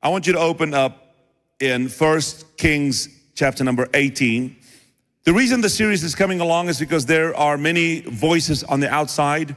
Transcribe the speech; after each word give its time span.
I 0.00 0.10
want 0.10 0.28
you 0.28 0.32
to 0.34 0.38
open 0.38 0.74
up 0.74 1.16
in 1.58 1.88
First 1.88 2.56
Kings 2.56 3.08
chapter 3.34 3.64
number 3.64 3.88
18. 3.94 4.56
The 5.24 5.32
reason 5.32 5.60
the 5.60 5.68
series 5.68 6.04
is 6.04 6.14
coming 6.14 6.38
along 6.38 6.68
is 6.68 6.78
because 6.78 7.04
there 7.04 7.34
are 7.34 7.58
many 7.58 8.02
voices 8.02 8.62
on 8.62 8.78
the 8.78 8.88
outside. 8.88 9.56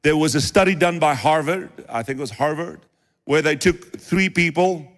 There 0.00 0.16
was 0.16 0.34
a 0.34 0.40
study 0.40 0.74
done 0.74 0.98
by 0.98 1.14
Harvard, 1.14 1.70
I 1.90 2.02
think 2.02 2.16
it 2.16 2.22
was 2.22 2.30
Harvard, 2.30 2.80
where 3.26 3.42
they 3.42 3.54
took 3.54 4.00
three 4.00 4.30
people, 4.30 4.90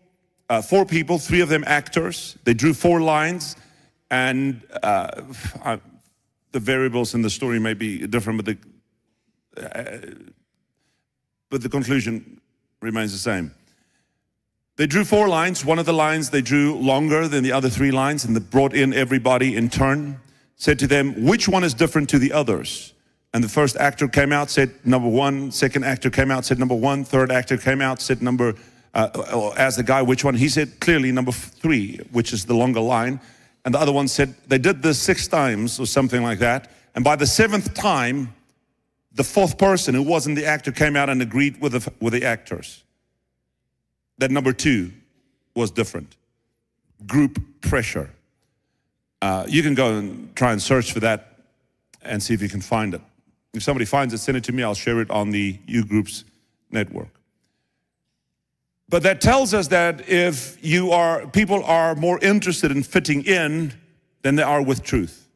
uh, 0.48 0.62
four 0.62 0.86
people, 0.86 1.18
three 1.18 1.40
of 1.40 1.48
them 1.48 1.64
actors. 1.66 2.38
They 2.44 2.54
drew 2.54 2.72
four 2.72 3.00
lines, 3.00 3.56
and 4.12 4.62
uh, 4.80 5.22
I, 5.64 5.80
the 6.52 6.60
variables 6.60 7.14
in 7.14 7.22
the 7.22 7.30
story 7.30 7.58
may 7.58 7.74
be 7.74 8.06
different, 8.06 8.44
but 8.44 8.46
the 8.46 8.58
uh, 9.60 10.14
but 11.50 11.62
the 11.62 11.68
conclusion 11.68 12.40
remains 12.80 13.10
the 13.10 13.18
same. 13.18 13.52
They 14.76 14.88
drew 14.88 15.04
four 15.04 15.28
lines. 15.28 15.64
One 15.64 15.78
of 15.78 15.86
the 15.86 15.92
lines 15.92 16.30
they 16.30 16.42
drew 16.42 16.74
longer 16.74 17.28
than 17.28 17.44
the 17.44 17.52
other 17.52 17.70
three 17.70 17.92
lines, 17.92 18.24
and 18.24 18.34
they 18.34 18.40
brought 18.40 18.74
in 18.74 18.92
everybody 18.92 19.54
in 19.54 19.70
turn, 19.70 20.18
said 20.56 20.80
to 20.80 20.88
them, 20.88 21.24
Which 21.24 21.48
one 21.48 21.62
is 21.62 21.74
different 21.74 22.08
to 22.10 22.18
the 22.18 22.32
others? 22.32 22.92
And 23.32 23.42
the 23.42 23.48
first 23.48 23.76
actor 23.76 24.08
came 24.08 24.32
out, 24.32 24.50
said 24.50 24.72
number 24.84 25.08
one. 25.08 25.52
Second 25.52 25.84
actor 25.84 26.10
came 26.10 26.30
out, 26.30 26.44
said 26.44 26.58
number 26.58 26.74
one. 26.74 27.04
Third 27.04 27.30
actor 27.30 27.56
came 27.56 27.80
out, 27.80 28.00
said 28.00 28.20
number, 28.20 28.54
uh, 28.94 29.50
as 29.56 29.76
the 29.76 29.84
guy, 29.84 30.02
which 30.02 30.24
one? 30.24 30.34
He 30.34 30.48
said 30.48 30.80
clearly 30.80 31.12
number 31.12 31.32
three, 31.32 31.98
which 32.10 32.32
is 32.32 32.44
the 32.44 32.54
longer 32.54 32.80
line. 32.80 33.20
And 33.64 33.74
the 33.74 33.78
other 33.78 33.92
one 33.92 34.08
said, 34.08 34.34
They 34.48 34.58
did 34.58 34.82
this 34.82 34.98
six 34.98 35.28
times 35.28 35.78
or 35.78 35.86
something 35.86 36.22
like 36.22 36.40
that. 36.40 36.72
And 36.96 37.04
by 37.04 37.14
the 37.14 37.26
seventh 37.28 37.74
time, 37.74 38.34
the 39.12 39.24
fourth 39.24 39.56
person 39.56 39.94
who 39.94 40.02
wasn't 40.02 40.34
the 40.34 40.46
actor 40.46 40.72
came 40.72 40.96
out 40.96 41.08
and 41.08 41.22
agreed 41.22 41.60
with 41.60 41.72
the, 41.72 41.92
with 42.00 42.12
the 42.12 42.24
actors 42.24 42.83
that 44.18 44.30
number 44.30 44.52
two 44.52 44.92
was 45.54 45.70
different 45.70 46.16
group 47.06 47.40
pressure. 47.60 48.10
Uh, 49.20 49.44
you 49.48 49.62
can 49.62 49.74
go 49.74 49.96
and 49.96 50.34
try 50.36 50.52
and 50.52 50.60
search 50.60 50.92
for 50.92 51.00
that 51.00 51.38
and 52.02 52.22
see 52.22 52.34
if 52.34 52.42
you 52.42 52.48
can 52.48 52.60
find 52.60 52.94
it. 52.94 53.00
If 53.52 53.62
somebody 53.62 53.84
finds 53.84 54.12
it, 54.12 54.18
send 54.18 54.36
it 54.36 54.44
to 54.44 54.52
me. 54.52 54.62
I'll 54.62 54.74
share 54.74 55.00
it 55.00 55.10
on 55.10 55.30
the 55.30 55.58
U 55.66 55.84
Groups 55.84 56.24
network. 56.70 57.08
But 58.88 59.02
that 59.04 59.20
tells 59.20 59.54
us 59.54 59.68
that 59.68 60.08
if 60.08 60.62
you 60.62 60.92
are, 60.92 61.26
people 61.26 61.64
are 61.64 61.94
more 61.94 62.18
interested 62.20 62.70
in 62.70 62.82
fitting 62.82 63.24
in 63.24 63.72
than 64.22 64.36
they 64.36 64.42
are 64.42 64.62
with 64.62 64.82
truth. 64.82 65.26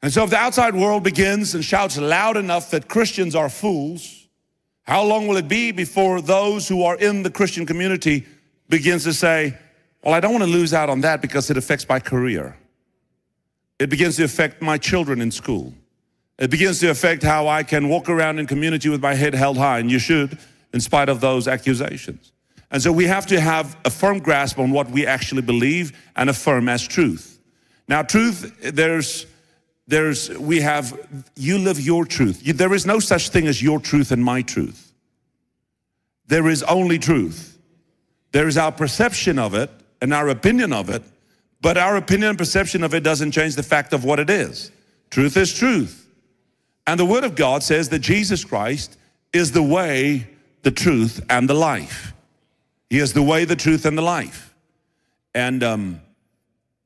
And 0.00 0.12
so 0.12 0.22
if 0.24 0.30
the 0.30 0.36
outside 0.36 0.76
world 0.76 1.02
begins 1.02 1.54
and 1.54 1.64
shouts 1.64 1.98
loud 1.98 2.36
enough 2.36 2.70
that 2.70 2.88
Christians 2.88 3.34
are 3.34 3.48
fools, 3.48 4.17
how 4.88 5.04
long 5.04 5.28
will 5.28 5.36
it 5.36 5.48
be 5.48 5.70
before 5.70 6.22
those 6.22 6.66
who 6.66 6.82
are 6.82 6.96
in 6.96 7.22
the 7.22 7.28
Christian 7.28 7.66
community 7.66 8.24
begins 8.70 9.04
to 9.04 9.12
say, 9.12 9.54
well, 10.02 10.14
I 10.14 10.20
don't 10.20 10.32
want 10.32 10.44
to 10.44 10.50
lose 10.50 10.72
out 10.72 10.88
on 10.88 11.02
that 11.02 11.20
because 11.20 11.50
it 11.50 11.58
affects 11.58 11.86
my 11.86 12.00
career. 12.00 12.56
It 13.78 13.90
begins 13.90 14.16
to 14.16 14.24
affect 14.24 14.62
my 14.62 14.78
children 14.78 15.20
in 15.20 15.30
school. 15.30 15.74
It 16.38 16.50
begins 16.50 16.80
to 16.80 16.88
affect 16.88 17.22
how 17.22 17.48
I 17.48 17.64
can 17.64 17.90
walk 17.90 18.08
around 18.08 18.38
in 18.38 18.46
community 18.46 18.88
with 18.88 19.02
my 19.02 19.12
head 19.12 19.34
held 19.34 19.58
high, 19.58 19.78
and 19.78 19.90
you 19.90 19.98
should, 19.98 20.38
in 20.72 20.80
spite 20.80 21.10
of 21.10 21.20
those 21.20 21.46
accusations. 21.46 22.32
And 22.70 22.80
so 22.80 22.90
we 22.90 23.04
have 23.04 23.26
to 23.26 23.38
have 23.40 23.76
a 23.84 23.90
firm 23.90 24.20
grasp 24.20 24.58
on 24.58 24.70
what 24.70 24.90
we 24.90 25.06
actually 25.06 25.42
believe 25.42 25.92
and 26.16 26.30
affirm 26.30 26.66
as 26.66 26.88
truth. 26.88 27.38
Now, 27.88 28.00
truth, 28.00 28.56
there's 28.62 29.26
there's 29.88 30.30
we 30.38 30.60
have 30.60 30.96
you 31.34 31.58
live 31.58 31.80
your 31.80 32.04
truth. 32.04 32.42
There 32.44 32.74
is 32.74 32.86
no 32.86 33.00
such 33.00 33.30
thing 33.30 33.48
as 33.48 33.60
your 33.60 33.80
truth 33.80 34.12
and 34.12 34.22
my 34.22 34.42
truth. 34.42 34.92
There 36.28 36.48
is 36.48 36.62
only 36.62 36.98
truth. 36.98 37.58
There 38.32 38.46
is 38.46 38.56
our 38.56 38.70
perception 38.70 39.38
of 39.38 39.54
it 39.54 39.70
and 40.00 40.14
our 40.14 40.28
opinion 40.28 40.72
of 40.72 40.90
it 40.90 41.02
but 41.60 41.76
our 41.76 41.96
opinion 41.96 42.30
and 42.30 42.38
perception 42.38 42.84
of 42.84 42.94
it 42.94 43.02
doesn't 43.02 43.32
change 43.32 43.56
the 43.56 43.62
fact 43.62 43.92
of 43.92 44.04
what 44.04 44.20
it 44.20 44.30
is. 44.30 44.70
Truth 45.10 45.36
is 45.36 45.52
truth. 45.52 46.06
And 46.86 46.98
the 46.98 47.04
word 47.04 47.24
of 47.24 47.34
god 47.34 47.62
says 47.62 47.88
that 47.90 47.98
jesus 47.98 48.44
christ 48.44 48.96
is 49.32 49.52
the 49.52 49.62
way 49.62 50.26
the 50.62 50.70
truth 50.70 51.24
and 51.28 51.48
the 51.48 51.54
life. 51.54 52.14
He 52.88 52.98
is 52.98 53.12
the 53.12 53.22
way 53.22 53.44
the 53.44 53.56
truth 53.56 53.84
and 53.84 53.98
the 53.98 54.02
life. 54.02 54.54
And 55.34 55.62
um, 55.62 56.00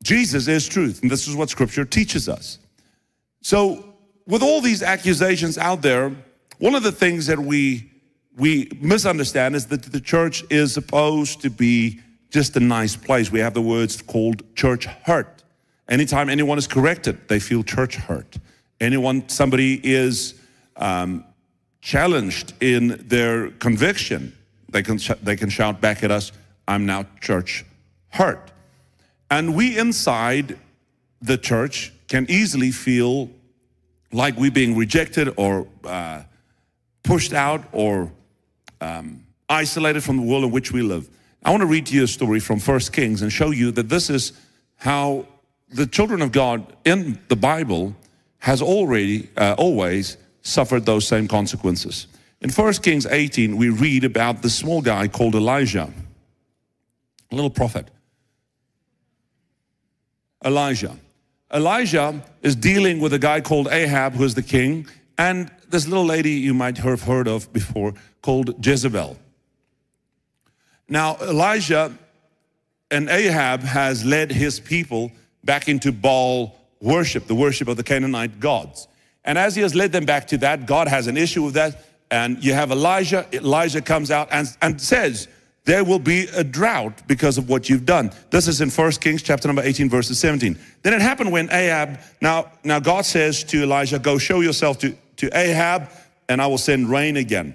jesus 0.03 0.49
is 0.49 0.67
truth 0.67 1.03
and 1.03 1.11
this 1.11 1.29
is 1.29 1.37
what 1.37 1.51
scripture 1.51 1.85
teaches 1.85 2.29
us 2.29 2.59
so, 3.43 3.85
with 4.27 4.43
all 4.43 4.61
these 4.61 4.83
accusations 4.83 5.59
out 5.59 5.83
there, 5.83 6.15
one 6.59 6.75
of 6.75 6.83
the 6.83 6.93
things 6.93 7.27
that 7.27 7.39
we 7.39 7.91
we 8.37 8.71
misunderstand 8.81 9.55
is 9.55 9.67
that 9.67 9.83
the 9.83 10.01
church 10.01 10.43
is 10.49 10.73
supposed 10.73 11.43
to 11.43 11.51
be 11.51 12.01
just 12.31 12.57
a 12.57 12.61
nice 12.61 12.97
place. 12.97 13.31
We 13.31 13.41
have 13.41 13.53
the 13.53 13.61
words 13.61 14.01
called 14.01 14.43
church 14.57 14.87
hurt. 14.87 15.43
Anytime 15.89 16.31
anyone 16.31 16.57
is 16.57 16.67
corrected, 16.67 17.29
they 17.29 17.39
feel 17.39 17.63
church 17.63 17.97
hurt. 17.97 18.37
Anyone, 18.81 19.29
somebody 19.29 19.81
is 19.85 20.35
um, 20.77 21.25
challenged 21.83 22.55
in 22.61 23.05
their 23.07 23.51
conviction, 23.51 24.35
they 24.71 24.83
can, 24.83 24.99
they 25.23 25.37
can 25.37 25.51
shout 25.51 25.81
back 25.81 26.03
at 26.03 26.11
us, 26.11 26.33
I'm 26.67 26.87
now 26.87 27.05
church 27.21 27.67
hurt. 28.09 28.51
And 29.31 29.55
we 29.55 29.79
inside 29.79 30.59
the 31.21 31.37
church 31.37 31.93
can 32.13 32.31
easily 32.31 32.71
feel 32.71 33.31
like 34.13 34.37
we're 34.37 34.51
being 34.51 34.77
rejected 34.77 35.33
or 35.39 35.67
uh, 35.83 36.23
pushed 37.03 37.33
out 37.33 37.65
or 37.73 38.13
um, 38.83 39.25
isolated 39.49 40.05
from 40.05 40.19
the 40.19 40.23
world 40.23 40.45
in 40.45 40.51
which 40.51 40.73
we 40.73 40.83
live. 40.83 41.09
I 41.43 41.49
want 41.49 41.63
to 41.63 41.67
read 41.67 41.87
to 41.87 41.95
you 41.95 42.05
a 42.05 42.07
story 42.07 42.39
from 42.39 42.59
First 42.59 42.93
Kings 42.93 43.23
and 43.23 43.33
show 43.33 43.51
you 43.51 43.71
that 43.71 43.89
this 43.89 44.11
is 44.11 44.35
how 44.77 45.27
the 45.71 45.87
children 45.87 46.21
of 46.21 46.33
God 46.33 46.77
in 46.85 47.19
the 47.29 47.37
Bible 47.37 47.97
has 48.41 48.61
already 48.61 49.31
uh, 49.39 49.55
always 49.57 50.19
suffered 50.43 50.85
those 50.85 51.07
same 51.07 51.27
consequences. 51.27 52.09
In 52.43 52.51
First 52.51 52.83
Kings 52.83 53.07
18, 53.07 53.57
we 53.57 53.71
read 53.71 54.05
about 54.05 54.43
the 54.43 54.51
small 54.51 54.83
guy 54.83 55.09
called 55.09 55.35
Elijah, 55.35 55.91
a 57.31 57.35
little 57.35 57.49
prophet. 57.49 57.89
Elijah. 60.45 60.95
Elijah 61.53 62.23
is 62.43 62.57
dealing 62.57 62.99
with 62.99 63.13
a 63.13 63.19
guy 63.19 63.41
called 63.41 63.69
Ahab, 63.69 64.15
who 64.15 64.25
is 64.25 64.35
the 64.35 64.43
king, 64.43 64.87
and 65.19 65.51
this 65.69 65.87
little 65.87 66.07
lady 66.07 66.33
you 66.33 66.55
might 66.55 66.79
have 66.79 67.03
heard 67.03 67.29
of 67.29 67.53
before 67.53 67.95
called 68.23 68.65
Jezebel. 68.65 69.17
Now, 70.89 71.17
Elijah 71.21 71.97
and 72.91 73.09
Ahab 73.09 73.61
has 73.61 74.05
led 74.05 74.31
his 74.31 74.61
people 74.61 75.13
back 75.45 75.69
into 75.69 75.93
Baal 75.93 76.55
worship, 76.81 77.27
the 77.27 77.35
worship 77.35 77.69
of 77.69 77.77
the 77.77 77.83
Canaanite 77.83 78.41
gods. 78.41 78.89
And 79.25 79.39
as 79.39 79.55
he 79.55 79.63
has 79.63 79.75
led 79.75 79.93
them 79.93 80.05
back 80.05 80.27
to 80.29 80.39
that, 80.39 80.67
God 80.67 80.89
has 80.89 81.07
an 81.07 81.17
issue 81.17 81.43
with 81.43 81.55
that. 81.55 81.85
And 82.11 82.45
you 82.45 82.53
have 82.53 82.71
Elijah, 82.71 83.27
Elijah 83.33 83.81
comes 83.81 84.11
out 84.11 84.29
and, 84.31 84.47
and 84.61 84.81
says, 84.81 85.29
there 85.65 85.85
will 85.85 86.01
be 86.01 86.27
a 86.35 86.43
drought 86.43 87.07
because 87.07 87.39
of 87.39 87.49
what 87.49 87.69
you've 87.69 87.87
done. 87.87 88.11
This 88.31 88.49
is 88.49 88.61
in 88.61 88.69
1 88.69 88.93
Kings 88.93 89.23
chapter 89.23 89.47
number 89.47 89.63
18, 89.63 89.89
verses 89.89 90.19
17. 90.19 90.59
Then 90.83 90.93
it 90.93 91.01
happened 91.01 91.31
when 91.31 91.51
Ahab, 91.53 92.01
now, 92.21 92.51
now 92.65 92.81
God 92.81 93.05
says 93.05 93.45
to 93.45 93.63
Elijah, 93.63 93.99
go 93.99 94.19
show 94.19 94.41
yourself 94.41 94.79
to, 94.81 94.97
to 95.19 95.31
Ahab 95.37 95.89
and 96.29 96.43
I 96.43 96.49
will 96.49 96.59
send 96.59 96.91
rain 96.91 97.17
again. 97.17 97.55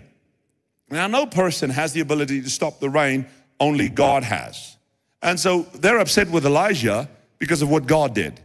Now, 0.90 1.08
no 1.08 1.26
person 1.26 1.70
has 1.70 1.92
the 1.92 2.00
ability 2.00 2.42
to 2.42 2.50
stop 2.50 2.80
the 2.80 2.90
rain, 2.90 3.26
only 3.60 3.90
God 3.90 4.24
has. 4.24 4.78
And 5.22 5.38
so 5.38 5.64
they're 5.76 6.00
upset 6.00 6.30
with 6.30 6.46
Elijah 6.46 7.10
because 7.40 7.62
of 7.62 7.70
what 7.70 7.88
God 7.88 8.16
did. 8.16 8.40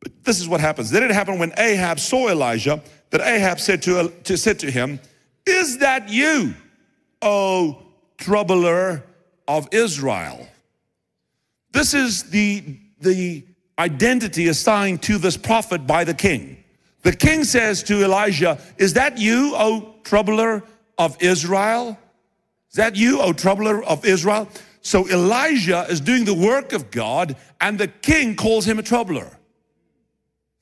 But 0.00 0.24
this 0.24 0.40
is 0.40 0.48
what 0.48 0.60
happens. 0.60 0.90
Then 0.90 1.02
it 1.02 1.10
happened 1.10 1.40
when 1.40 1.54
Ahab 1.56 1.98
saw 1.98 2.28
Elijah 2.28 2.82
that 3.10 3.22
Ahab 3.22 3.60
said 3.60 3.80
to, 3.82 4.10
to, 4.24 4.36
said 4.36 4.58
to 4.58 4.70
him, 4.70 5.00
Is 5.46 5.78
that 5.78 6.10
you, 6.10 6.54
oh 7.22 7.87
troubler 8.18 9.04
of 9.46 9.68
Israel. 9.72 10.46
This 11.72 11.94
is 11.94 12.24
the, 12.24 12.78
the 13.00 13.44
identity 13.78 14.48
assigned 14.48 15.02
to 15.04 15.18
this 15.18 15.36
prophet 15.36 15.86
by 15.86 16.04
the 16.04 16.14
king. 16.14 16.62
The 17.02 17.12
king 17.14 17.44
says 17.44 17.82
to 17.84 18.04
Elijah, 18.04 18.58
Is 18.76 18.94
that 18.94 19.18
you, 19.18 19.52
O 19.54 19.94
troubler 20.04 20.62
of 20.98 21.16
Israel? 21.20 21.98
Is 22.70 22.76
that 22.76 22.96
you, 22.96 23.20
O 23.20 23.32
troubler 23.32 23.82
of 23.84 24.04
Israel? 24.04 24.48
So 24.82 25.08
Elijah 25.08 25.86
is 25.88 26.00
doing 26.00 26.24
the 26.24 26.34
work 26.34 26.72
of 26.72 26.90
God, 26.90 27.36
and 27.60 27.78
the 27.78 27.88
king 27.88 28.36
calls 28.36 28.66
him 28.66 28.78
a 28.78 28.82
troubler. 28.82 29.30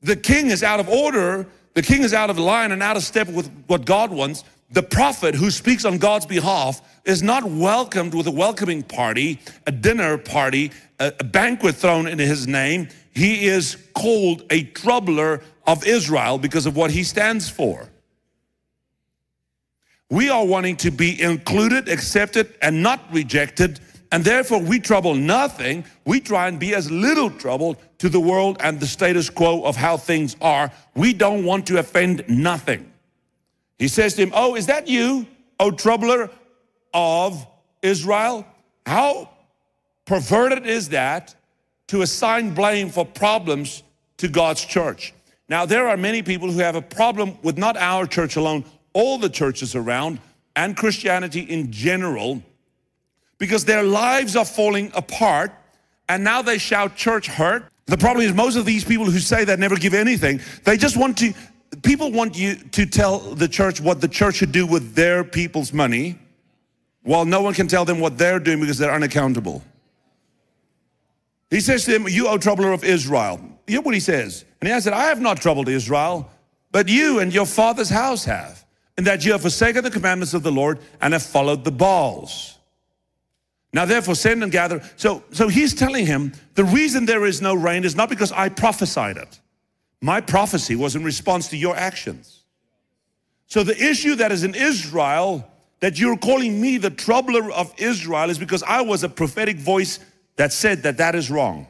The 0.01 0.15
king 0.15 0.47
is 0.47 0.63
out 0.63 0.79
of 0.79 0.89
order, 0.89 1.47
the 1.73 1.81
king 1.81 2.03
is 2.03 2.13
out 2.13 2.29
of 2.29 2.37
line 2.37 2.71
and 2.71 2.81
out 2.83 2.97
of 2.97 3.03
step 3.03 3.27
with 3.27 3.49
what 3.67 3.85
God 3.85 4.11
wants 4.11 4.43
the 4.69 4.83
prophet 4.83 5.33
who 5.35 5.49
speaks 5.49 5.85
on 5.85 5.97
God's 5.97 6.25
behalf 6.25 6.81
is 7.05 7.23
not 7.23 7.45
welcomed 7.45 8.13
with 8.13 8.27
a 8.27 8.31
welcoming 8.31 8.83
party, 8.83 9.39
a 9.65 9.71
dinner 9.71 10.17
party, 10.17 10.71
a, 10.99 11.11
banquet 11.23 11.75
thrown 11.75 12.07
in 12.07 12.19
his 12.19 12.47
name. 12.47 12.89
He 13.13 13.45
is 13.45 13.77
called 13.93 14.43
a 14.49 14.63
troubler 14.63 15.41
of 15.65 15.85
Israel 15.85 16.37
because 16.37 16.65
of 16.65 16.75
what 16.75 16.91
he 16.91 17.03
stands 17.03 17.49
for. 17.49 17.87
We 20.09 20.29
are 20.29 20.45
wanting 20.45 20.75
to 20.77 20.91
be 20.91 21.21
included, 21.21 21.87
accepted, 21.87 22.53
and 22.61 22.83
not 22.83 23.01
rejected. 23.11 23.79
And 24.11 24.23
therefore, 24.23 24.61
we 24.61 24.79
trouble 24.79 25.15
nothing. 25.15 25.85
We 26.05 26.19
try 26.21 26.47
and 26.47 26.59
be 26.59 26.75
as 26.75 26.89
little 26.89 27.29
trouble 27.29 27.77
to 27.99 28.09
the 28.09 28.19
world 28.19 28.57
and 28.61 28.79
the 28.79 28.87
status 28.87 29.29
quo 29.29 29.63
of 29.63 29.75
how 29.75 29.97
things 29.97 30.35
are. 30.41 30.71
We 30.95 31.13
don't 31.13 31.43
want 31.43 31.67
to 31.67 31.79
offend 31.79 32.23
nothing. 32.27 32.91
He 33.79 33.87
says 33.87 34.15
to 34.15 34.23
him, 34.23 34.31
Oh, 34.33 34.55
is 34.55 34.67
that 34.67 34.87
you, 34.87 35.27
O 35.59 35.71
troubler 35.71 36.29
of 36.93 37.45
Israel? 37.81 38.45
How 38.85 39.29
perverted 40.05 40.65
is 40.65 40.89
that 40.89 41.35
to 41.87 42.01
assign 42.01 42.53
blame 42.53 42.89
for 42.89 43.05
problems 43.05 43.83
to 44.17 44.27
God's 44.27 44.63
church? 44.63 45.13
Now, 45.49 45.65
there 45.65 45.87
are 45.87 45.97
many 45.97 46.21
people 46.21 46.51
who 46.51 46.59
have 46.59 46.75
a 46.75 46.81
problem 46.81 47.37
with 47.41 47.57
not 47.57 47.77
our 47.77 48.05
church 48.05 48.35
alone, 48.35 48.65
all 48.93 49.17
the 49.17 49.29
churches 49.29 49.75
around, 49.75 50.19
and 50.55 50.75
Christianity 50.75 51.41
in 51.41 51.71
general, 51.71 52.41
because 53.37 53.63
their 53.63 53.83
lives 53.83 54.35
are 54.35 54.43
falling 54.43 54.91
apart, 54.95 55.53
and 56.09 56.23
now 56.23 56.41
they 56.41 56.57
shout 56.57 56.95
church 56.95 57.27
hurt. 57.27 57.65
The 57.85 57.97
problem 57.97 58.25
is, 58.25 58.33
most 58.33 58.57
of 58.57 58.65
these 58.65 58.83
people 58.83 59.05
who 59.05 59.19
say 59.19 59.45
that 59.45 59.59
never 59.59 59.77
give 59.77 59.93
anything, 59.93 60.41
they 60.65 60.75
just 60.75 60.97
want 60.97 61.17
to, 61.19 61.33
people 61.83 62.11
want 62.11 62.37
you 62.37 62.55
to 62.55 62.85
tell 62.85 63.19
the 63.19 63.47
church 63.47 63.81
what 63.81 64.01
the 64.01 64.07
church 64.07 64.35
should 64.35 64.51
do 64.51 64.65
with 64.65 64.95
their 64.95 65.23
people's 65.23 65.73
money, 65.73 66.17
while 67.03 67.25
no 67.25 67.41
one 67.41 67.53
can 67.53 67.67
tell 67.67 67.85
them 67.85 67.99
what 67.99 68.17
they're 68.17 68.39
doing 68.39 68.59
because 68.59 68.77
they're 68.77 68.93
unaccountable. 68.93 69.63
He 71.49 71.61
says 71.61 71.85
to 71.85 71.91
them, 71.91 72.07
You, 72.07 72.27
O 72.27 72.37
troubler 72.37 72.73
of 72.73 72.83
Israel. 72.83 73.39
Hear 73.67 73.81
what 73.81 73.93
he 73.93 73.99
says. 73.99 74.45
And 74.59 74.67
he 74.67 74.73
answered, 74.73 74.93
I 74.93 75.05
have 75.05 75.21
not 75.21 75.41
troubled 75.41 75.69
Israel, 75.69 76.29
but 76.71 76.89
you 76.89 77.19
and 77.19 77.33
your 77.33 77.45
father's 77.45 77.89
house 77.89 78.25
have, 78.25 78.65
in 78.97 79.03
that 79.05 79.25
you 79.25 79.31
have 79.31 79.41
forsaken 79.41 79.83
the 79.83 79.91
commandments 79.91 80.33
of 80.33 80.43
the 80.43 80.51
Lord 80.51 80.79
and 81.01 81.13
have 81.13 81.23
followed 81.23 81.63
the 81.63 81.71
Baals. 81.71 82.57
Now 83.73 83.85
therefore 83.85 84.15
send 84.15 84.43
and 84.43 84.51
gather. 84.51 84.81
So, 84.95 85.23
so 85.31 85.47
he's 85.47 85.73
telling 85.73 86.05
him, 86.05 86.33
the 86.55 86.63
reason 86.63 87.05
there 87.05 87.25
is 87.25 87.41
no 87.41 87.53
rain 87.53 87.83
is 87.83 87.95
not 87.95 88.09
because 88.09 88.31
I 88.31 88.49
prophesied 88.49 89.17
it. 89.17 89.39
My 90.01 90.21
prophecy 90.21 90.75
was 90.75 90.95
in 90.95 91.03
response 91.03 91.49
to 91.49 91.57
your 91.57 91.75
actions. 91.75 92.43
So 93.47 93.63
the 93.63 93.77
issue 93.77 94.15
that 94.15 94.31
is 94.31 94.43
in 94.43 94.53
Israel, 94.53 95.49
that 95.79 95.99
you're 95.99 96.17
calling 96.17 96.61
me 96.61 96.77
the 96.77 96.89
troubler 96.89 97.51
of 97.51 97.73
Israel, 97.77 98.29
is 98.29 98.37
because 98.37 98.63
I 98.63 98.81
was 98.81 99.03
a 99.03 99.09
prophetic 99.09 99.57
voice 99.57 99.99
that 100.35 100.53
said 100.53 100.83
that 100.83 100.97
that 100.97 101.15
is 101.15 101.31
wrong. 101.31 101.67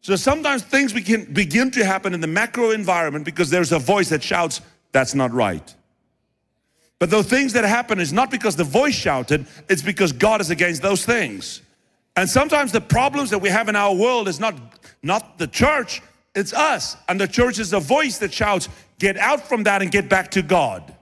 So 0.00 0.16
sometimes 0.16 0.62
things 0.64 0.92
begin, 0.92 1.32
begin 1.32 1.70
to 1.72 1.84
happen 1.84 2.12
in 2.12 2.20
the 2.20 2.26
macro 2.26 2.70
environment 2.70 3.24
because 3.24 3.50
there's 3.50 3.70
a 3.70 3.78
voice 3.78 4.08
that 4.08 4.22
shouts, 4.22 4.60
that's 4.90 5.14
not 5.14 5.32
right. 5.32 5.74
But 6.98 7.10
the 7.10 7.22
things 7.22 7.52
that 7.52 7.64
happen 7.64 8.00
is 8.00 8.12
not 8.12 8.30
because 8.30 8.56
the 8.56 8.64
voice 8.64 8.94
shouted, 8.94 9.46
it's 9.68 9.82
because 9.82 10.12
God 10.12 10.40
is 10.40 10.50
against 10.50 10.82
those 10.82 11.04
things. 11.04 11.62
And 12.16 12.28
sometimes 12.28 12.72
the 12.72 12.80
problems 12.80 13.30
that 13.30 13.38
we 13.38 13.48
have 13.48 13.68
in 13.68 13.76
our 13.76 13.94
world 13.94 14.28
is 14.28 14.40
not, 14.40 14.54
not 15.02 15.38
the 15.38 15.46
church, 15.46 16.02
it's 16.34 16.52
us. 16.52 16.96
And 17.08 17.20
the 17.20 17.28
church 17.28 17.58
is 17.58 17.72
a 17.72 17.80
voice 17.80 18.18
that 18.18 18.32
shouts, 18.32 18.68
get 18.98 19.16
out 19.16 19.46
from 19.46 19.64
that 19.64 19.82
and 19.82 19.90
get 19.90 20.08
back 20.08 20.30
to 20.32 20.42
God. 20.42 20.94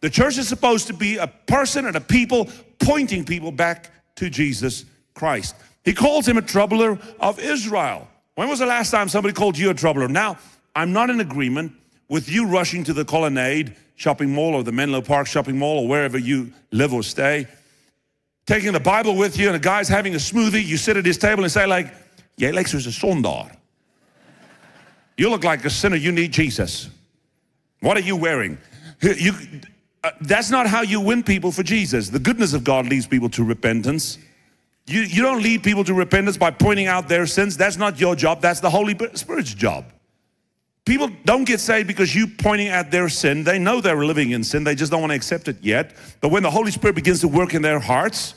The 0.00 0.10
church 0.10 0.38
is 0.38 0.48
supposed 0.48 0.86
to 0.88 0.92
be 0.92 1.16
a 1.16 1.26
person 1.26 1.86
and 1.86 1.96
a 1.96 2.00
people 2.00 2.48
pointing 2.78 3.24
people 3.24 3.52
back 3.52 3.90
to 4.16 4.28
Jesus 4.28 4.84
Christ. 5.14 5.54
He 5.84 5.94
calls 5.94 6.26
him 6.26 6.36
a 6.36 6.42
troubler 6.42 6.98
of 7.20 7.38
Israel. 7.38 8.08
When 8.34 8.48
was 8.48 8.58
the 8.58 8.66
last 8.66 8.90
time 8.90 9.08
somebody 9.08 9.32
called 9.32 9.56
you 9.56 9.70
a 9.70 9.74
troubler? 9.74 10.08
Now, 10.08 10.38
I'm 10.74 10.92
not 10.92 11.10
in 11.10 11.20
agreement 11.20 11.72
with 12.08 12.28
you 12.28 12.46
rushing 12.46 12.84
to 12.84 12.92
the 12.92 13.04
Colonnade 13.04 13.74
shopping 13.94 14.30
mall 14.30 14.54
or 14.54 14.62
the 14.62 14.72
Menlo 14.72 15.00
Park 15.00 15.26
shopping 15.26 15.58
mall 15.58 15.78
or 15.78 15.88
wherever 15.88 16.18
you 16.18 16.52
live 16.70 16.92
or 16.92 17.02
stay, 17.02 17.46
taking 18.46 18.72
the 18.72 18.80
Bible 18.80 19.16
with 19.16 19.38
you 19.38 19.46
and 19.46 19.56
a 19.56 19.60
guy's 19.60 19.88
having 19.88 20.14
a 20.14 20.18
smoothie, 20.18 20.64
you 20.64 20.76
sit 20.76 20.96
at 20.96 21.06
his 21.06 21.18
table 21.18 21.42
and 21.42 21.52
say 21.52 21.66
like, 21.66 21.92
jy 22.36 22.52
lyk 22.52 22.66
soos 22.66 22.86
'n 22.86 22.92
sondaar. 22.92 23.55
You 25.16 25.30
look 25.30 25.44
like 25.44 25.64
a 25.64 25.70
sinner, 25.70 25.96
you 25.96 26.12
need 26.12 26.32
Jesus. 26.32 26.90
What 27.80 27.96
are 27.96 28.00
you 28.00 28.16
wearing? 28.16 28.58
You, 29.00 29.32
uh, 30.04 30.10
that's 30.22 30.50
not 30.50 30.66
how 30.66 30.82
you 30.82 31.00
win 31.00 31.22
people 31.22 31.52
for 31.52 31.62
Jesus. 31.62 32.08
The 32.08 32.18
goodness 32.18 32.52
of 32.52 32.64
God 32.64 32.86
leads 32.86 33.06
people 33.06 33.28
to 33.30 33.44
repentance. 33.44 34.18
You, 34.86 35.00
you 35.00 35.22
don't 35.22 35.42
lead 35.42 35.62
people 35.62 35.84
to 35.84 35.94
repentance 35.94 36.36
by 36.36 36.50
pointing 36.50 36.86
out 36.86 37.08
their 37.08 37.26
sins. 37.26 37.56
That's 37.56 37.76
not 37.76 37.98
your 37.98 38.14
job. 38.14 38.40
That's 38.40 38.60
the 38.60 38.70
Holy 38.70 38.96
Spirit's 39.14 39.52
job. 39.52 39.86
People 40.84 41.10
don't 41.24 41.44
get 41.44 41.58
saved 41.58 41.88
because 41.88 42.14
you 42.14 42.28
pointing 42.28 42.68
at 42.68 42.92
their 42.92 43.08
sin. 43.08 43.42
They 43.42 43.58
know 43.58 43.80
they're 43.80 44.04
living 44.04 44.30
in 44.30 44.44
sin. 44.44 44.62
They 44.62 44.76
just 44.76 44.92
don't 44.92 45.00
want 45.00 45.10
to 45.10 45.16
accept 45.16 45.48
it 45.48 45.56
yet. 45.60 45.96
But 46.20 46.30
when 46.30 46.44
the 46.44 46.50
Holy 46.50 46.70
Spirit 46.70 46.94
begins 46.94 47.20
to 47.22 47.28
work 47.28 47.54
in 47.54 47.62
their 47.62 47.80
hearts, 47.80 48.36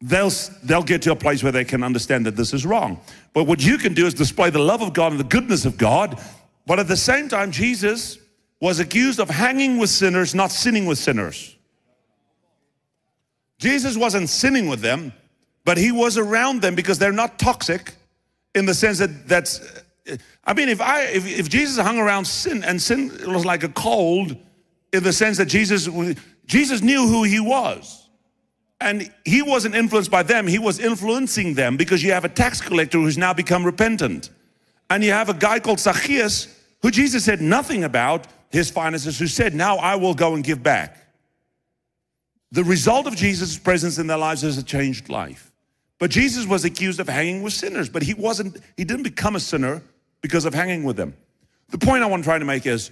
they'll, 0.00 0.30
they'll 0.62 0.82
get 0.82 1.02
to 1.02 1.12
a 1.12 1.16
place 1.16 1.42
where 1.42 1.52
they 1.52 1.64
can 1.64 1.82
understand 1.82 2.26
that 2.26 2.36
this 2.36 2.52
is 2.52 2.64
wrong. 2.64 3.00
But 3.32 3.44
what 3.44 3.64
you 3.64 3.78
can 3.78 3.94
do 3.94 4.06
is 4.06 4.14
display 4.14 4.50
the 4.50 4.58
love 4.58 4.82
of 4.82 4.92
God 4.92 5.12
and 5.12 5.20
the 5.20 5.24
goodness 5.24 5.64
of 5.64 5.76
God. 5.76 6.20
But 6.66 6.78
at 6.78 6.88
the 6.88 6.96
same 6.96 7.28
time, 7.28 7.50
Jesus 7.50 8.18
was 8.60 8.78
accused 8.78 9.20
of 9.20 9.30
hanging 9.30 9.78
with 9.78 9.90
sinners, 9.90 10.34
not 10.34 10.50
sinning 10.50 10.86
with 10.86 10.98
sinners. 10.98 11.56
Jesus 13.58 13.96
wasn't 13.96 14.28
sinning 14.28 14.68
with 14.68 14.80
them, 14.80 15.12
but 15.64 15.76
he 15.76 15.92
was 15.92 16.16
around 16.16 16.62
them 16.62 16.74
because 16.74 16.98
they're 16.98 17.12
not 17.12 17.38
toxic 17.38 17.94
in 18.54 18.66
the 18.66 18.74
sense 18.74 18.98
that 18.98 19.28
that's 19.28 19.60
uh, 20.10 20.16
I 20.44 20.54
mean 20.54 20.68
if 20.68 20.80
I 20.80 21.02
if, 21.02 21.26
if 21.26 21.48
Jesus 21.48 21.78
hung 21.78 21.98
around 21.98 22.26
sin 22.26 22.64
and 22.64 22.80
sin 22.80 23.12
was 23.26 23.44
like 23.44 23.62
a 23.62 23.68
cold 23.68 24.36
in 24.92 25.02
the 25.02 25.12
sense 25.12 25.36
that 25.36 25.46
Jesus 25.46 25.88
Jesus 26.46 26.80
knew 26.80 27.06
who 27.06 27.22
he 27.22 27.38
was 27.38 27.99
and 28.80 29.12
he 29.24 29.42
wasn't 29.42 29.74
influenced 29.74 30.10
by 30.10 30.22
them 30.22 30.46
he 30.46 30.58
was 30.58 30.78
influencing 30.78 31.54
them 31.54 31.76
because 31.76 32.02
you 32.02 32.12
have 32.12 32.24
a 32.24 32.28
tax 32.28 32.60
collector 32.60 32.98
who's 32.98 33.18
now 33.18 33.32
become 33.32 33.64
repentant 33.64 34.30
and 34.88 35.04
you 35.04 35.12
have 35.12 35.28
a 35.28 35.34
guy 35.34 35.60
called 35.60 35.80
Zacchaeus 35.80 36.48
who 36.82 36.90
Jesus 36.90 37.24
said 37.24 37.40
nothing 37.40 37.84
about 37.84 38.26
his 38.50 38.70
finances 38.70 39.18
who 39.18 39.26
said 39.26 39.54
now 39.54 39.76
I 39.76 39.96
will 39.96 40.14
go 40.14 40.34
and 40.34 40.42
give 40.42 40.62
back 40.62 40.96
the 42.52 42.64
result 42.64 43.06
of 43.06 43.14
Jesus' 43.14 43.56
presence 43.58 43.98
in 43.98 44.06
their 44.06 44.18
lives 44.18 44.42
is 44.42 44.58
a 44.58 44.62
changed 44.62 45.08
life 45.08 45.50
but 46.00 46.10
Jesus 46.10 46.46
was 46.46 46.64
accused 46.64 46.98
of 46.98 47.08
hanging 47.08 47.42
with 47.42 47.52
sinners, 47.52 47.90
but 47.90 48.02
he 48.02 48.14
wasn't, 48.14 48.56
he 48.76 48.84
didn't 48.84 49.02
become 49.04 49.36
a 49.36 49.40
sinner 49.40 49.82
because 50.22 50.46
of 50.46 50.54
hanging 50.54 50.82
with 50.82 50.96
them. 50.96 51.14
The 51.68 51.78
point 51.78 52.02
I 52.02 52.06
want 52.06 52.24
to 52.24 52.26
try 52.26 52.38
to 52.38 52.44
make 52.44 52.66
is 52.66 52.90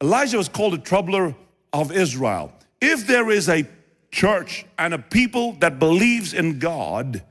Elijah 0.00 0.36
was 0.36 0.48
called 0.48 0.74
a 0.74 0.78
troubler 0.78 1.34
of 1.72 1.90
Israel. 1.90 2.52
If 2.80 3.06
there 3.06 3.30
is 3.30 3.48
a 3.48 3.66
church 4.10 4.66
and 4.78 4.94
a 4.94 4.98
people 4.98 5.52
that 5.54 5.78
believes 5.78 6.34
in 6.34 6.58
God, 6.58 7.22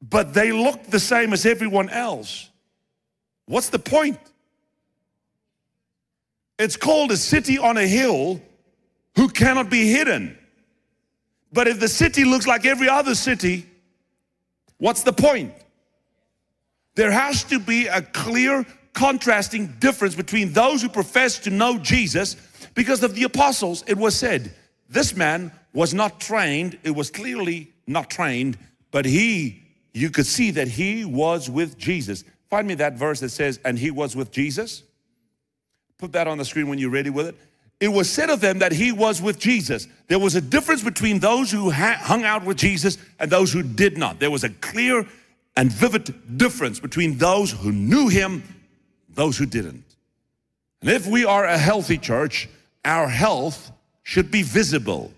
but 0.00 0.34
they 0.34 0.52
look 0.52 0.84
the 0.84 1.00
same 1.00 1.32
as 1.32 1.46
everyone 1.46 1.88
else, 1.88 2.50
what's 3.46 3.70
the 3.70 3.78
point? 3.78 4.18
It's 6.58 6.76
called 6.76 7.10
a 7.10 7.16
city 7.16 7.58
on 7.58 7.76
a 7.76 7.86
hill 7.86 8.40
who 9.16 9.28
cannot 9.28 9.70
be 9.70 9.90
hidden. 9.90 10.38
But 11.52 11.68
if 11.68 11.80
the 11.80 11.88
city 11.88 12.24
looks 12.24 12.46
like 12.46 12.64
every 12.64 12.88
other 12.88 13.14
city, 13.14 13.66
What's 14.78 15.02
the 15.02 15.12
point? 15.12 15.54
There 16.94 17.10
has 17.10 17.44
to 17.44 17.58
be 17.58 17.86
a 17.86 18.02
clear 18.02 18.66
contrasting 18.92 19.76
difference 19.78 20.14
between 20.14 20.52
those 20.52 20.82
who 20.82 20.88
profess 20.88 21.38
to 21.40 21.50
know 21.50 21.78
Jesus 21.78 22.36
because 22.74 23.02
of 23.02 23.14
the 23.14 23.24
apostles. 23.24 23.82
It 23.86 23.96
was 23.96 24.14
said, 24.14 24.54
this 24.88 25.16
man 25.16 25.50
was 25.74 25.92
not 25.92 26.20
trained. 26.20 26.78
It 26.82 26.92
was 26.92 27.10
clearly 27.10 27.72
not 27.86 28.08
trained, 28.08 28.56
but 28.90 29.04
he, 29.04 29.62
you 29.92 30.08
could 30.08 30.26
see 30.26 30.52
that 30.52 30.68
he 30.68 31.04
was 31.04 31.50
with 31.50 31.76
Jesus. 31.76 32.24
Find 32.48 32.66
me 32.66 32.74
that 32.76 32.94
verse 32.94 33.20
that 33.20 33.30
says, 33.30 33.60
and 33.64 33.78
he 33.78 33.90
was 33.90 34.16
with 34.16 34.30
Jesus. 34.30 34.82
Put 35.98 36.12
that 36.12 36.26
on 36.26 36.38
the 36.38 36.44
screen 36.44 36.68
when 36.68 36.78
you're 36.78 36.90
ready 36.90 37.10
with 37.10 37.26
it 37.26 37.36
it 37.80 37.88
was 37.88 38.08
said 38.08 38.30
of 38.30 38.40
them 38.40 38.60
that 38.60 38.72
he 38.72 38.92
was 38.92 39.20
with 39.20 39.38
Jesus. 39.38 39.88
There 40.08 40.18
was 40.18 40.34
a 40.34 40.40
difference 40.40 40.82
between 40.82 41.18
those 41.18 41.50
who 41.50 41.70
hung 41.70 42.24
out 42.24 42.44
with 42.44 42.56
Jesus 42.56 42.98
and 43.18 43.30
those 43.30 43.52
who 43.52 43.62
did 43.62 43.98
not. 43.98 44.20
There 44.20 44.30
was 44.30 44.44
a 44.44 44.48
clear 44.48 45.06
and 45.56 45.72
vivid 45.72 46.38
difference 46.38 46.80
between 46.80 47.18
those 47.18 47.52
who 47.52 47.72
knew 47.72 48.08
him, 48.08 48.42
those 49.10 49.36
who 49.36 49.46
didn't. 49.46 49.84
And 50.80 50.90
if 50.90 51.06
we 51.06 51.24
are 51.24 51.44
a 51.44 51.58
healthy 51.58 51.98
church, 51.98 52.48
our 52.84 53.08
health 53.08 53.70
should 54.02 54.30
be 54.30 54.42
visible. 54.42 55.12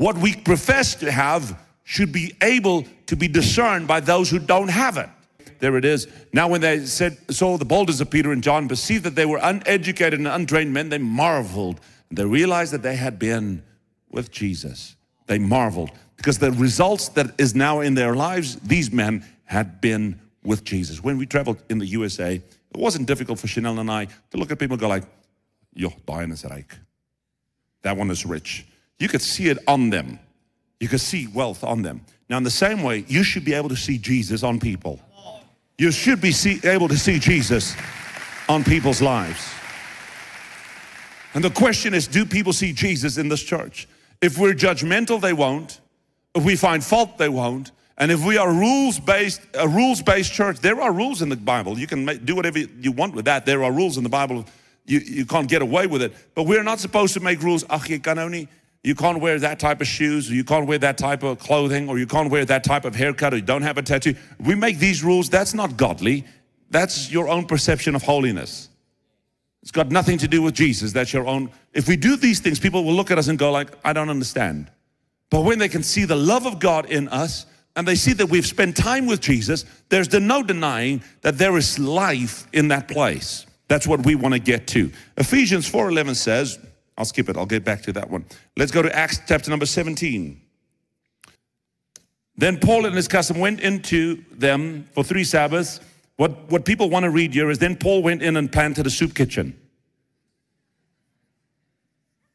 What 0.00 0.16
we 0.16 0.34
profess 0.34 0.94
to 0.94 1.12
have 1.12 1.60
should 1.84 2.10
be 2.10 2.32
able 2.40 2.86
to 3.04 3.16
be 3.16 3.28
discerned 3.28 3.86
by 3.86 4.00
those 4.00 4.30
who 4.30 4.38
don't 4.38 4.70
have 4.70 4.96
it. 4.96 5.10
There 5.58 5.76
it 5.76 5.84
is. 5.84 6.08
Now, 6.32 6.48
when 6.48 6.62
they 6.62 6.86
said, 6.86 7.18
saw 7.30 7.58
the 7.58 7.66
boldness 7.66 8.00
of 8.00 8.08
Peter 8.08 8.32
and 8.32 8.42
John, 8.42 8.66
perceived 8.66 9.04
that 9.04 9.14
they 9.14 9.26
were 9.26 9.38
uneducated 9.42 10.18
and 10.18 10.26
untrained 10.26 10.72
men, 10.72 10.88
they 10.88 10.96
marveled. 10.96 11.82
They 12.10 12.24
realized 12.24 12.72
that 12.72 12.80
they 12.80 12.96
had 12.96 13.18
been 13.18 13.62
with 14.10 14.30
Jesus. 14.30 14.96
They 15.26 15.38
marveled 15.38 15.90
because 16.16 16.38
the 16.38 16.52
results 16.52 17.10
that 17.10 17.38
is 17.38 17.54
now 17.54 17.80
in 17.80 17.92
their 17.92 18.16
lives, 18.16 18.56
these 18.56 18.90
men 18.90 19.22
had 19.44 19.82
been 19.82 20.18
with 20.42 20.64
Jesus. 20.64 21.04
When 21.04 21.18
we 21.18 21.26
traveled 21.26 21.62
in 21.68 21.76
the 21.76 21.86
USA, 21.86 22.36
it 22.36 22.42
wasn't 22.74 23.06
difficult 23.06 23.38
for 23.38 23.48
Chanel 23.48 23.78
and 23.78 23.90
I 23.90 24.06
to 24.30 24.38
look 24.38 24.50
at 24.50 24.58
people 24.58 24.76
and 24.76 24.80
go 24.80 24.88
like, 24.88 25.04
"Yo, 25.74 25.92
Diane 26.06 26.32
is 26.32 26.42
rich. 26.42 26.64
That 27.82 27.98
one 27.98 28.10
is 28.10 28.24
rich. 28.24 28.64
You 29.00 29.08
could 29.08 29.22
see 29.22 29.48
it 29.48 29.58
on 29.66 29.90
them. 29.90 30.20
You 30.78 30.86
could 30.86 31.00
see 31.00 31.26
wealth 31.26 31.64
on 31.64 31.82
them. 31.82 32.02
Now, 32.28 32.36
in 32.36 32.44
the 32.44 32.50
same 32.50 32.84
way, 32.84 33.04
you 33.08 33.24
should 33.24 33.44
be 33.44 33.54
able 33.54 33.70
to 33.70 33.76
see 33.76 33.98
Jesus 33.98 34.44
on 34.44 34.60
people. 34.60 35.00
You 35.78 35.90
should 35.90 36.20
be 36.20 36.30
see, 36.30 36.60
able 36.62 36.86
to 36.88 36.96
see 36.96 37.18
Jesus 37.18 37.74
on 38.48 38.62
people's 38.62 39.02
lives. 39.02 39.50
And 41.34 41.42
the 41.42 41.50
question 41.50 41.94
is 41.94 42.06
do 42.06 42.24
people 42.24 42.52
see 42.52 42.72
Jesus 42.72 43.16
in 43.16 43.28
this 43.28 43.42
church? 43.42 43.88
If 44.20 44.38
we're 44.38 44.52
judgmental, 44.52 45.20
they 45.20 45.32
won't. 45.32 45.80
If 46.34 46.44
we 46.44 46.54
find 46.54 46.84
fault, 46.84 47.18
they 47.18 47.28
won't. 47.28 47.72
And 47.96 48.10
if 48.10 48.24
we 48.24 48.36
are 48.36 48.52
rules-based, 48.52 49.40
a 49.54 49.68
rules-based 49.68 50.32
church, 50.32 50.60
there 50.60 50.80
are 50.80 50.92
rules 50.92 51.22
in 51.22 51.28
the 51.28 51.36
Bible. 51.36 51.78
You 51.78 51.86
can 51.86 52.04
make, 52.04 52.24
do 52.24 52.34
whatever 52.36 52.58
you 52.58 52.92
want 52.92 53.14
with 53.14 53.24
that. 53.26 53.46
There 53.46 53.64
are 53.64 53.72
rules 53.72 53.96
in 53.96 54.02
the 54.02 54.08
Bible. 54.08 54.44
You, 54.86 55.00
you 55.00 55.26
can't 55.26 55.48
get 55.48 55.62
away 55.62 55.86
with 55.86 56.02
it. 56.02 56.14
But 56.34 56.44
we're 56.44 56.62
not 56.62 56.80
supposed 56.80 57.14
to 57.14 57.20
make 57.20 57.42
rules. 57.42 57.64
You 58.82 58.94
can't 58.94 59.20
wear 59.20 59.38
that 59.38 59.58
type 59.58 59.80
of 59.80 59.86
shoes, 59.86 60.30
or 60.30 60.34
you 60.34 60.44
can't 60.44 60.66
wear 60.66 60.78
that 60.78 60.96
type 60.96 61.22
of 61.22 61.38
clothing, 61.38 61.88
or 61.88 61.98
you 61.98 62.06
can't 62.06 62.30
wear 62.30 62.44
that 62.46 62.64
type 62.64 62.84
of 62.84 62.94
haircut, 62.94 63.34
or 63.34 63.36
you 63.36 63.42
don't 63.42 63.62
have 63.62 63.76
a 63.76 63.82
tattoo. 63.82 64.14
We 64.38 64.54
make 64.54 64.78
these 64.78 65.04
rules. 65.04 65.28
That's 65.28 65.52
not 65.52 65.76
godly. 65.76 66.24
That's 66.70 67.10
your 67.10 67.28
own 67.28 67.46
perception 67.46 67.94
of 67.94 68.02
holiness. 68.02 68.68
It's 69.62 69.70
got 69.70 69.90
nothing 69.90 70.16
to 70.18 70.28
do 70.28 70.40
with 70.40 70.54
Jesus. 70.54 70.92
That's 70.92 71.12
your 71.12 71.26
own. 71.26 71.50
If 71.74 71.88
we 71.88 71.96
do 71.96 72.16
these 72.16 72.40
things, 72.40 72.58
people 72.58 72.82
will 72.84 72.94
look 72.94 73.10
at 73.10 73.18
us 73.18 73.28
and 73.28 73.38
go 73.38 73.52
like, 73.52 73.70
I 73.84 73.92
don't 73.92 74.08
understand. 74.08 74.70
But 75.30 75.42
when 75.42 75.58
they 75.58 75.68
can 75.68 75.82
see 75.82 76.06
the 76.06 76.16
love 76.16 76.46
of 76.46 76.58
God 76.58 76.86
in 76.86 77.08
us, 77.08 77.46
and 77.76 77.86
they 77.86 77.94
see 77.94 78.12
that 78.14 78.26
we've 78.26 78.46
spent 78.46 78.76
time 78.76 79.06
with 79.06 79.20
Jesus, 79.20 79.64
there's 79.90 80.08
the 80.08 80.20
no 80.20 80.42
denying 80.42 81.02
that 81.20 81.38
there 81.38 81.56
is 81.56 81.78
life 81.78 82.46
in 82.52 82.68
that 82.68 82.88
place. 82.88 83.46
That's 83.68 83.86
what 83.86 84.04
we 84.04 84.16
want 84.16 84.34
to 84.34 84.40
get 84.40 84.66
to. 84.68 84.90
Ephesians 85.16 85.70
4:11 85.70 86.16
says, 86.16 86.58
I'll 86.98 87.04
skip 87.04 87.28
it. 87.28 87.36
I'll 87.36 87.46
get 87.46 87.64
back 87.64 87.82
to 87.82 87.92
that 87.92 88.10
one. 88.10 88.24
Let's 88.56 88.72
go 88.72 88.82
to 88.82 88.94
Acts 88.94 89.20
chapter 89.26 89.50
number 89.50 89.66
17. 89.66 90.40
Then 92.36 92.58
Paul 92.58 92.86
and 92.86 92.96
his 92.96 93.08
custom 93.08 93.38
went 93.38 93.60
into 93.60 94.24
them 94.32 94.88
for 94.92 95.04
three 95.04 95.24
Sabbaths. 95.24 95.80
What, 96.16 96.50
what 96.50 96.64
people 96.64 96.90
want 96.90 97.04
to 97.04 97.10
read 97.10 97.34
here 97.34 97.50
is 97.50 97.58
then 97.58 97.76
Paul 97.76 98.02
went 98.02 98.22
in 98.22 98.36
and 98.36 98.50
planted 98.50 98.86
a 98.86 98.90
soup 98.90 99.14
kitchen. 99.14 99.58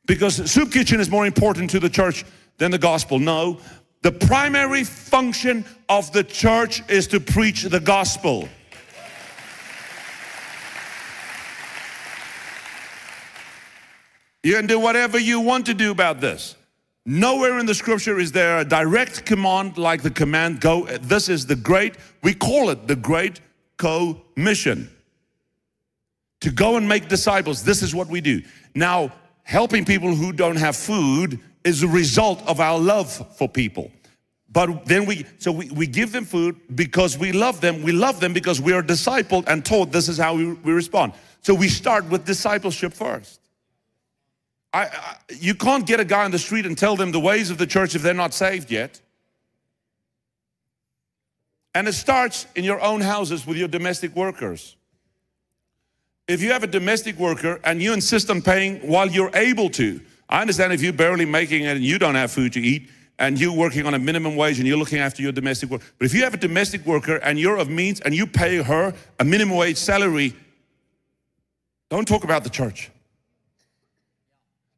Because 0.06 0.52
soup 0.52 0.72
kitchen 0.72 1.00
is 1.00 1.10
more 1.10 1.26
important 1.26 1.70
to 1.72 1.80
the 1.80 1.90
church 1.90 2.26
than 2.58 2.72
the 2.72 2.78
gospel. 2.78 3.20
No, 3.20 3.60
the 4.02 4.12
primary 4.12 4.84
function 4.84 5.66
of 5.90 6.12
the 6.12 6.24
church 6.24 6.88
is 6.90 7.08
to 7.08 7.20
preach 7.20 7.64
the 7.64 7.80
gospel. 7.80 8.48
You 14.46 14.54
can 14.54 14.68
do 14.68 14.80
whatever 14.80 15.18
you 15.18 15.40
want 15.40 15.66
to 15.66 15.74
do 15.74 15.90
about 15.90 16.22
this. 16.22 16.56
Nowhere 17.04 17.58
in 17.58 17.66
the 17.66 17.74
scripture 17.74 18.20
is 18.20 18.32
there 18.32 18.60
a 18.60 18.64
direct 18.64 19.26
command 19.26 19.80
like 19.80 20.04
the 20.04 20.12
command 20.12 20.62
go. 20.62 20.86
This 20.86 21.30
is 21.30 21.48
the 21.48 21.56
great, 21.56 21.96
we 22.22 22.36
call 22.36 22.70
it 22.70 22.88
the 22.88 22.96
great 22.96 23.40
commission. 23.78 24.88
To 26.42 26.52
go 26.52 26.78
and 26.78 26.88
make 26.88 27.08
disciples. 27.08 27.64
This 27.64 27.82
is 27.82 27.96
what 27.96 28.08
we 28.08 28.22
do. 28.22 28.44
Now, 28.76 29.12
helping 29.42 29.84
people 29.84 30.14
who 30.14 30.32
don't 30.32 30.58
have 30.58 30.76
food 30.76 31.40
is 31.64 31.82
a 31.82 31.88
result 31.88 32.48
of 32.48 32.60
our 32.60 32.78
love 32.78 33.12
for 33.38 33.50
people. 33.50 33.92
But 34.52 34.86
then 34.86 35.08
we, 35.08 35.26
so 35.40 35.52
we, 35.52 35.72
we 35.72 35.88
give 35.88 36.12
them 36.12 36.24
food 36.24 36.56
because 36.76 37.18
we 37.18 37.32
love 37.32 37.62
them. 37.62 37.82
We 37.82 37.94
love 37.94 38.20
them 38.20 38.32
because 38.32 38.62
we 38.62 38.74
are 38.74 38.84
discipled 38.84 39.46
and 39.48 39.66
taught 39.66 39.92
this 39.92 40.08
is 40.08 40.20
how 40.20 40.36
we, 40.36 40.54
we 40.54 40.72
respond. 40.72 41.14
So 41.42 41.56
we 41.56 41.68
start 41.68 42.08
with 42.12 42.26
discipleship 42.26 42.94
first. 42.94 43.40
I, 44.76 44.88
I, 44.88 45.18
you 45.40 45.56
can't 45.56 45.88
get 45.88 46.02
a 46.02 46.06
guy 46.06 46.26
on 46.26 46.32
the 46.32 46.40
street 46.40 46.66
and 46.66 46.78
tell 46.78 46.98
them 46.98 47.14
the 47.14 47.20
ways 47.20 47.50
of 47.50 47.58
the 47.58 47.66
church 47.66 47.96
if 47.96 48.02
they're 48.02 48.14
not 48.14 48.34
saved 48.34 48.70
yet. 48.70 49.00
And 51.74 51.88
it 51.88 51.94
starts 51.94 52.46
in 52.56 52.66
your 52.66 52.82
own 52.82 53.00
houses 53.00 53.48
with 53.48 53.56
your 53.56 53.70
domestic 53.70 54.14
workers. 54.18 54.76
If 56.28 56.42
you 56.42 56.52
have 56.52 56.64
a 56.64 56.68
domestic 56.68 57.18
worker 57.18 57.62
and 57.64 57.82
you 57.82 57.94
insist 57.94 58.30
on 58.30 58.42
paying 58.42 58.80
while 58.80 59.10
you're 59.10 59.32
able 59.34 59.70
to, 59.72 60.02
I 60.28 60.42
understand 60.42 60.74
if 60.74 60.82
you're 60.82 60.92
barely 60.92 61.26
making 61.26 61.64
it 61.64 61.78
and 61.78 61.86
you 61.86 61.98
don't 61.98 62.16
have 62.16 62.32
food 62.32 62.52
to 62.54 62.60
eat 62.60 62.90
and 63.18 63.40
you're 63.40 63.56
working 63.56 63.86
on 63.86 63.94
a 63.94 64.00
minimum 64.00 64.36
wage 64.36 64.60
and 64.60 64.68
you're 64.68 64.78
looking 64.78 65.00
after 65.00 65.22
your 65.22 65.32
domestic 65.32 65.70
worker. 65.70 65.86
But 66.00 66.06
if 66.06 66.14
you 66.14 66.24
have 66.24 66.34
a 66.34 66.38
domestic 66.38 66.86
worker 66.86 67.16
and 67.18 67.40
you're 67.40 67.58
of 67.58 67.70
means 67.70 68.02
and 68.02 68.14
you 68.14 68.28
pay 68.28 68.62
her 68.62 68.94
a 69.22 69.24
minimum 69.24 69.56
wage 69.56 69.78
salary, 69.78 70.36
don't 71.90 72.06
talk 72.06 72.26
about 72.26 72.44
the 72.44 72.50
church. 72.50 72.92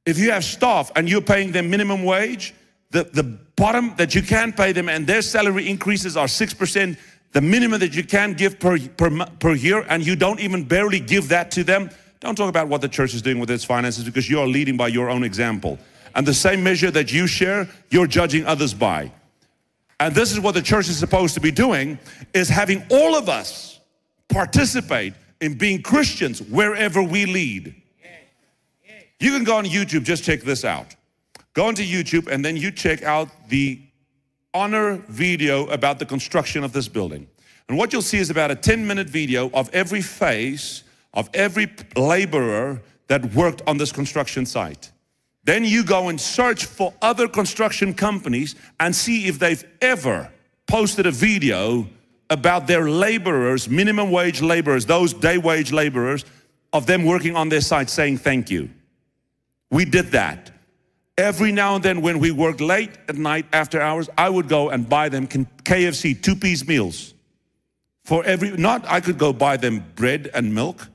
If 0.07 0.17
you 0.17 0.31
have 0.31 0.45
staff 0.45 0.89
and 0.95 1.09
you're 1.09 1.21
paying 1.21 1.51
them 1.51 1.69
minimum 1.69 2.03
wage, 2.05 2.53
the, 2.91 3.03
the 3.03 3.23
bottom 3.57 3.93
that 3.97 4.15
you 4.15 4.21
can 4.21 4.53
pay 4.53 4.71
them 4.71 4.87
and 4.87 5.05
their 5.05 5.21
salary 5.21 5.67
increases 5.67 6.15
are 6.15 6.27
6%, 6.27 6.97
the 7.33 7.41
minimum 7.41 7.81
that 7.81 7.93
you 7.93 8.05
can 8.05 8.31
give 8.31 8.57
per, 8.57 8.79
per, 8.79 9.25
per 9.39 9.53
year, 9.53 9.85
and 9.89 10.07
you 10.07 10.15
don't 10.15 10.39
even 10.39 10.63
barely 10.63 11.01
give 11.01 11.27
that 11.27 11.51
to 11.51 11.63
them, 11.65 11.89
don't 12.21 12.35
talk 12.35 12.47
about 12.47 12.69
what 12.69 12.79
the 12.79 12.87
church 12.87 13.13
is 13.13 13.21
doing 13.21 13.37
with 13.37 13.51
its 13.51 13.65
finances 13.65 14.05
because 14.05 14.29
you 14.29 14.39
are 14.39 14.47
leading 14.47 14.77
by 14.77 14.87
your 14.87 15.09
own 15.09 15.25
example. 15.25 15.77
And 16.15 16.25
the 16.25 16.33
same 16.33 16.63
measure 16.63 16.89
that 16.91 17.11
you 17.11 17.27
share, 17.27 17.67
you're 17.89 18.07
judging 18.07 18.45
others 18.45 18.73
by. 18.73 19.11
And 19.99 20.15
this 20.15 20.31
is 20.31 20.39
what 20.39 20.53
the 20.53 20.61
church 20.61 20.87
is 20.87 20.97
supposed 20.97 21.33
to 21.33 21.41
be 21.41 21.51
doing, 21.51 21.99
is 22.33 22.47
having 22.47 22.81
all 22.89 23.13
of 23.13 23.27
us 23.27 23.81
participate 24.29 25.15
in 25.41 25.57
being 25.57 25.81
Christians 25.81 26.41
wherever 26.41 27.03
we 27.03 27.25
lead. 27.25 27.75
You 29.19 29.31
can 29.31 29.43
go 29.43 29.57
on 29.57 29.65
YouTube, 29.65 30.03
just 30.03 30.24
check 30.24 30.41
this 30.41 30.63
out. 30.63 30.95
Go 31.53 31.65
onto 31.65 31.83
YouTube 31.83 32.27
and 32.27 32.45
then 32.45 32.55
you 32.55 32.71
check 32.71 33.03
out 33.03 33.29
the 33.50 33.81
honor 34.53 34.97
video 35.07 35.65
about 35.67 36.00
the 36.00 36.05
construction 36.05 36.63
of 36.63 36.71
this 36.71 36.88
building. 36.88 37.27
And 37.67 37.77
what 37.77 37.91
you'll 37.91 38.01
see 38.01 38.19
is 38.19 38.29
about 38.29 38.51
a 38.51 38.55
10 38.55 38.86
minute 38.86 39.09
video 39.09 39.50
of 39.51 39.69
every 39.74 40.01
face 40.01 40.83
of 41.13 41.29
every 41.33 41.67
laborer 41.95 42.81
that 43.07 43.33
worked 43.33 43.62
on 43.65 43.77
this 43.77 43.91
construction 43.91 44.45
site. 44.45 44.91
Then 45.43 45.63
you 45.63 45.83
go 45.83 46.09
and 46.09 46.19
search 46.19 46.65
for 46.65 46.93
other 47.01 47.27
construction 47.27 47.93
companies 47.93 48.55
and 48.79 48.95
see 48.95 49.27
if 49.27 49.39
they've 49.39 49.63
ever 49.81 50.29
posted 50.67 51.07
a 51.07 51.12
video 51.12 51.88
about 52.29 52.67
their 52.67 52.89
laborers, 52.89 53.69
minimum 53.69 54.12
wage 54.12 54.41
laborers, 54.41 54.86
those 54.86 55.13
day 55.13 55.38
wage 55.38 55.71
laborers, 55.71 56.25
of 56.74 56.86
them 56.86 57.05
working 57.05 57.36
on 57.36 57.50
their 57.50 57.62
site 57.62 57.89
saying 57.89 58.17
thank 58.17 58.51
you. 58.51 58.69
We 59.71 59.86
did 59.86 60.07
that. 60.07 60.51
Every 61.17 61.51
now 61.51 61.75
and 61.75 61.83
then 61.83 62.01
when 62.01 62.19
we 62.19 62.31
worked 62.31 62.62
late 62.62 62.91
at 63.07 63.15
night 63.15 63.47
after 63.51 63.81
hours, 63.81 64.09
I 64.17 64.29
would 64.29 64.47
go 64.47 64.69
and 64.69 64.88
buy 64.88 65.09
them 65.09 65.27
KFC 65.27 66.21
two-piece 66.21 66.67
meals. 66.67 67.15
For 68.05 68.24
every, 68.24 68.51
not 68.51 68.86
I 68.86 69.01
could 69.01 69.17
go 69.17 69.33
buy 69.33 69.57
them 69.57 69.83
bread 69.95 70.29
and 70.33 70.53
milk, 70.53 70.88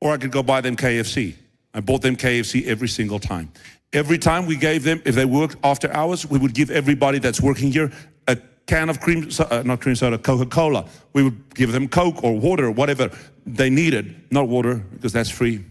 or 0.00 0.12
I 0.12 0.18
could 0.18 0.30
go 0.30 0.42
buy 0.42 0.60
them 0.60 0.76
KFC. 0.76 1.34
I 1.72 1.80
bought 1.80 2.02
them 2.02 2.16
KFC 2.16 2.66
every 2.66 2.88
single 2.88 3.18
time. 3.18 3.50
Every 3.92 4.18
time 4.18 4.46
we 4.46 4.56
gave 4.56 4.84
them, 4.84 5.00
if 5.04 5.14
they 5.14 5.24
worked 5.24 5.56
after 5.64 5.92
hours, 5.92 6.28
we 6.28 6.38
would 6.38 6.54
give 6.54 6.70
everybody 6.70 7.18
that's 7.18 7.40
working 7.40 7.72
here 7.72 7.90
a 8.28 8.36
can 8.66 8.90
of 8.90 9.00
cream, 9.00 9.28
uh, 9.38 9.62
not 9.64 9.80
cream 9.80 9.96
soda, 9.96 10.18
Coca-Cola. 10.18 10.86
We 11.14 11.22
would 11.22 11.54
give 11.54 11.72
them 11.72 11.88
Coke 11.88 12.22
or 12.22 12.38
water 12.38 12.66
or 12.66 12.72
whatever 12.72 13.10
they 13.46 13.70
needed. 13.70 14.14
Not 14.30 14.48
water, 14.48 14.76
because 14.76 15.12
that's 15.12 15.30
free. 15.30 15.64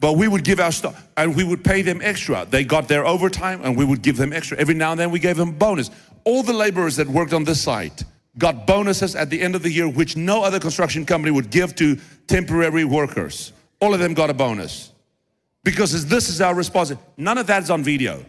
But 0.00 0.12
we 0.12 0.28
would 0.28 0.44
give 0.44 0.60
our 0.60 0.70
stuff 0.70 1.08
and 1.16 1.34
we 1.34 1.42
would 1.42 1.64
pay 1.64 1.82
them 1.82 2.00
extra. 2.02 2.46
They 2.48 2.64
got 2.64 2.86
their 2.86 3.04
overtime 3.04 3.62
and 3.64 3.76
we 3.76 3.84
would 3.84 4.02
give 4.02 4.16
them 4.16 4.32
extra. 4.32 4.56
Every 4.56 4.74
now 4.74 4.92
and 4.92 5.00
then 5.00 5.10
we 5.10 5.18
gave 5.18 5.36
them 5.36 5.52
bonus. 5.52 5.90
All 6.24 6.42
the 6.42 6.52
laborers 6.52 6.96
that 6.96 7.08
worked 7.08 7.32
on 7.32 7.44
this 7.44 7.60
site 7.60 8.04
got 8.36 8.66
bonuses 8.66 9.16
at 9.16 9.30
the 9.30 9.40
end 9.40 9.56
of 9.56 9.62
the 9.62 9.70
year, 9.70 9.88
which 9.88 10.16
no 10.16 10.44
other 10.44 10.60
construction 10.60 11.04
company 11.04 11.32
would 11.32 11.50
give 11.50 11.74
to 11.76 11.98
temporary 12.28 12.84
workers. 12.84 13.52
All 13.80 13.92
of 13.92 13.98
them 13.98 14.14
got 14.14 14.30
a 14.30 14.34
bonus. 14.34 14.92
Because 15.64 16.06
this 16.06 16.28
is 16.28 16.40
our 16.40 16.54
response. 16.54 16.92
None 17.16 17.38
of 17.38 17.48
that 17.48 17.64
is 17.64 17.70
on 17.70 17.82
video. 17.82 18.24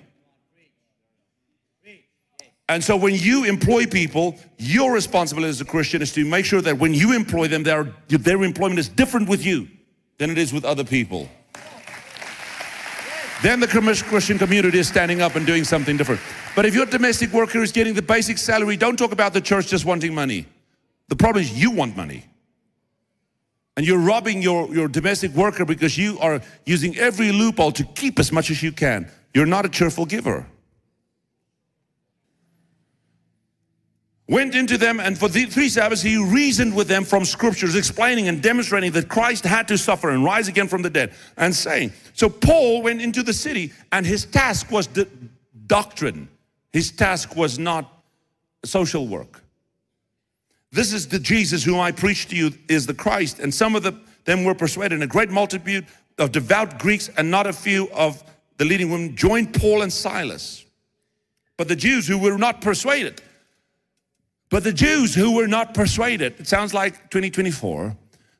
And 2.68 2.84
so 2.84 2.96
when 2.96 3.16
you 3.16 3.46
employ 3.46 3.88
people, 3.88 4.38
your 4.58 4.94
responsibility 4.94 5.50
as 5.50 5.62
a 5.62 5.66
Christian 5.66 6.02
is 6.04 6.14
to 6.14 6.24
make 6.24 6.46
sure 6.46 6.62
that 6.62 6.78
when 6.78 6.94
you 6.94 7.14
employ 7.14 7.48
them, 7.48 7.64
their, 7.64 7.96
their 8.08 8.44
employment 8.44 8.80
is 8.80 8.88
different 8.88 9.28
with 9.28 9.44
you 9.44 9.68
than 10.20 10.30
it 10.30 10.38
is 10.38 10.54
with 10.54 10.66
other 10.66 10.84
people. 10.84 11.28
Then 13.42 13.62
the 13.62 13.68
Christian 13.68 14.38
community 14.38 14.80
is 14.80 14.88
standing 14.90 15.22
up 15.22 15.36
and 15.36 15.46
doing 15.46 15.64
something 15.64 15.96
different. 15.96 16.20
But 16.56 16.66
if 16.66 16.76
your 16.76 16.86
domestic 16.86 17.32
worker 17.32 17.62
is 17.64 17.72
getting 17.72 17.94
the 17.94 18.02
basic 18.02 18.38
salary, 18.38 18.76
don't 18.76 18.98
talk 18.98 19.14
about 19.14 19.34
the 19.34 19.40
church 19.40 19.68
just 19.68 19.86
wanting 19.86 20.14
money. 20.14 20.46
The 21.08 21.16
problem 21.16 21.44
is 21.44 21.52
you 21.58 21.72
want 21.72 21.96
money. 21.96 22.26
And 23.78 23.88
you're 23.88 24.00
robbing 24.00 24.42
your, 24.42 24.74
your 24.74 24.90
domestic 24.90 25.32
worker 25.32 25.64
because 25.64 25.98
you 25.98 26.20
are 26.20 26.42
using 26.66 26.98
every 26.98 27.32
loophole 27.32 27.72
to 27.72 27.86
keep 27.86 28.20
as 28.20 28.30
much 28.30 28.52
as 28.52 28.62
you 28.62 28.74
can. 28.74 29.10
You're 29.34 29.46
not 29.46 29.66
a 29.66 29.70
cheerful 29.70 30.06
giver. 30.06 30.46
Went 34.30 34.54
into 34.54 34.78
them, 34.78 35.00
and 35.00 35.18
for 35.18 35.28
the 35.28 35.46
three 35.46 35.68
Sabbaths 35.68 36.04
he 36.04 36.18
reasoned 36.18 36.76
with 36.76 36.88
them 36.88 37.04
from 37.04 37.26
scriptures, 37.26 37.76
explaining 37.76 38.28
and 38.28 38.42
demonstrating 38.44 38.92
that 38.92 39.10
Christ 39.10 39.44
had 39.44 39.68
to 39.70 39.78
suffer 39.78 40.12
and 40.12 40.24
rise 40.24 40.48
again 40.48 40.68
from 40.68 40.84
the 40.84 40.90
dead, 40.90 41.14
and 41.36 41.54
saying. 41.54 41.92
So 42.14 42.30
Paul 42.30 42.84
went 42.84 43.02
into 43.02 43.24
the 43.24 43.34
city, 43.34 43.74
and 43.92 44.06
his 44.06 44.26
task 44.26 44.72
was 44.72 44.86
the 44.88 45.08
doctrine. 45.66 46.30
His 46.72 46.92
task 46.92 47.36
was 47.36 47.58
not 47.58 47.92
social 48.64 49.08
work. 49.08 49.44
This 50.72 50.94
is 50.94 51.08
the 51.08 51.20
Jesus 51.20 51.64
whom 51.64 51.80
I 51.80 51.92
preach 51.92 52.28
to 52.28 52.36
you 52.36 52.52
is 52.68 52.86
the 52.86 52.94
Christ. 52.94 53.40
And 53.40 53.52
some 53.52 53.76
of 53.76 53.82
the, 53.82 54.00
them 54.26 54.44
were 54.44 54.54
persuaded, 54.54 54.94
and 54.94 55.04
a 55.04 55.08
great 55.08 55.32
multitude 55.32 55.88
of 56.20 56.32
devout 56.32 56.78
Greeks 56.78 57.10
and 57.18 57.32
not 57.32 57.48
a 57.48 57.54
few 57.54 57.90
of 57.92 58.24
the 58.58 58.66
leading 58.66 58.92
women 58.92 59.16
joined 59.16 59.56
Paul 59.56 59.82
and 59.82 59.92
Silas. 59.92 60.66
But 61.58 61.68
the 61.68 61.76
Jews 61.76 62.08
who 62.08 62.20
were 62.20 62.38
not 62.38 62.62
persuaded, 62.62 63.24
but 64.50 64.64
the 64.64 64.74
Jews 64.74 65.14
who 65.14 65.36
were 65.36 65.48
not 65.48 65.74
persuaded, 65.74 66.40
it 66.40 66.48
sounds 66.48 66.74
like 66.74 67.10
2024, 67.12 67.96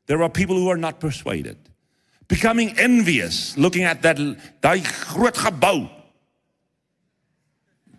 there 0.06 0.22
are 0.22 0.28
people 0.28 0.56
who 0.56 0.68
are 0.68 0.76
not 0.76 0.98
persuaded. 0.98 1.56
Becoming 2.26 2.78
envious, 2.78 3.56
looking 3.56 3.84
at 3.84 4.02
that 4.02 4.16
daai 4.16 4.82
groot 5.14 5.34
gebou. 5.34 5.90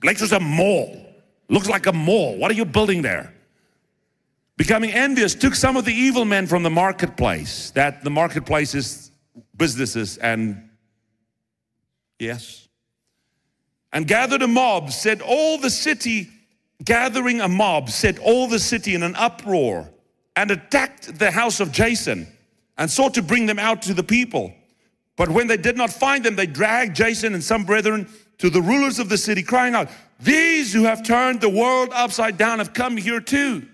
Lyk 0.01 0.41
mall. 0.41 1.07
Looks 1.47 1.69
like 1.69 1.85
a 1.85 1.93
mall. 1.93 2.37
What 2.37 2.49
are 2.49 2.53
you 2.53 2.65
building 2.65 3.01
there? 3.01 3.33
Becoming 4.57 4.91
envious 4.91 5.35
took 5.35 5.55
some 5.55 5.75
of 5.75 5.85
the 5.85 5.93
evil 5.93 6.23
men 6.25 6.47
from 6.47 6.63
the 6.63 6.69
marketplace, 6.69 7.71
that 7.71 8.03
the 8.03 8.09
marketplace 8.09 8.75
is 8.75 9.11
businesses 9.57 10.17
and 10.17 10.69
yes. 12.19 12.67
And 13.93 14.07
gathered 14.07 14.41
a 14.41 14.47
mob, 14.47 14.91
said 14.91 15.21
all 15.21 15.57
the 15.57 15.69
city 15.69 16.29
gathering 16.83 17.41
a 17.41 17.47
mob, 17.47 17.89
set 17.89 18.19
all 18.19 18.47
the 18.47 18.59
city 18.59 18.95
in 18.95 19.03
an 19.03 19.15
uproar 19.15 19.89
and 20.35 20.51
attacked 20.51 21.17
the 21.19 21.31
house 21.31 21.59
of 21.59 21.71
Jason 21.71 22.27
and 22.77 22.89
sought 22.89 23.13
to 23.15 23.21
bring 23.21 23.45
them 23.45 23.59
out 23.59 23.81
to 23.83 23.93
the 23.93 24.03
people. 24.03 24.53
But 25.17 25.29
when 25.29 25.47
they 25.47 25.57
did 25.57 25.77
not 25.77 25.91
find 25.91 26.23
them, 26.23 26.35
they 26.35 26.47
dragged 26.47 26.95
Jason 26.95 27.33
and 27.33 27.43
some 27.43 27.63
brethren 27.63 28.07
to 28.39 28.49
the 28.49 28.61
rulers 28.61 28.97
of 28.97 29.09
the 29.09 29.17
city, 29.17 29.43
crying 29.43 29.75
out, 29.75 29.89
These 30.19 30.73
who 30.73 30.83
have 30.85 31.03
turned 31.03 31.41
the 31.41 31.49
world 31.49 31.89
upside 31.93 32.37
down 32.37 32.57
have 32.57 32.73
come 32.73 32.97
here 32.97 33.21
too. 33.21 33.67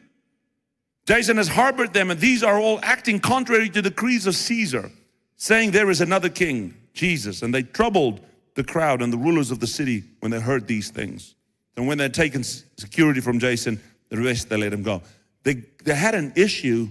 Jason 1.05 1.37
has 1.37 1.47
harbored 1.47 1.93
them, 1.93 2.11
and 2.11 2.19
these 2.19 2.43
are 2.43 2.59
all 2.59 2.79
acting 2.83 3.21
contrary 3.21 3.69
to 3.69 3.81
the 3.81 3.89
decrees 3.89 4.27
of 4.27 4.35
Caesar, 4.35 4.91
saying 5.37 5.71
there 5.71 5.89
is 5.89 6.01
another 6.01 6.27
king, 6.27 6.73
Jesus. 6.93 7.43
And 7.43 7.53
they 7.53 7.63
troubled 7.63 8.19
the 8.55 8.63
crowd 8.65 9.01
and 9.01 9.13
the 9.13 9.17
rulers 9.17 9.49
of 9.49 9.61
the 9.61 9.67
city 9.67 10.03
when 10.19 10.31
they 10.31 10.41
heard 10.41 10.67
these 10.67 10.89
things. 10.89 11.35
And 11.77 11.87
when 11.87 11.99
they'd 11.99 12.13
taken 12.13 12.43
security 12.43 13.21
from 13.21 13.39
Jason, 13.39 13.79
the 14.09 14.17
rest 14.17 14.49
they 14.49 14.57
let 14.57 14.73
him 14.73 14.83
go. 14.83 15.03
They, 15.43 15.63
they 15.83 15.95
had 15.95 16.15
an 16.15 16.33
issue 16.35 16.89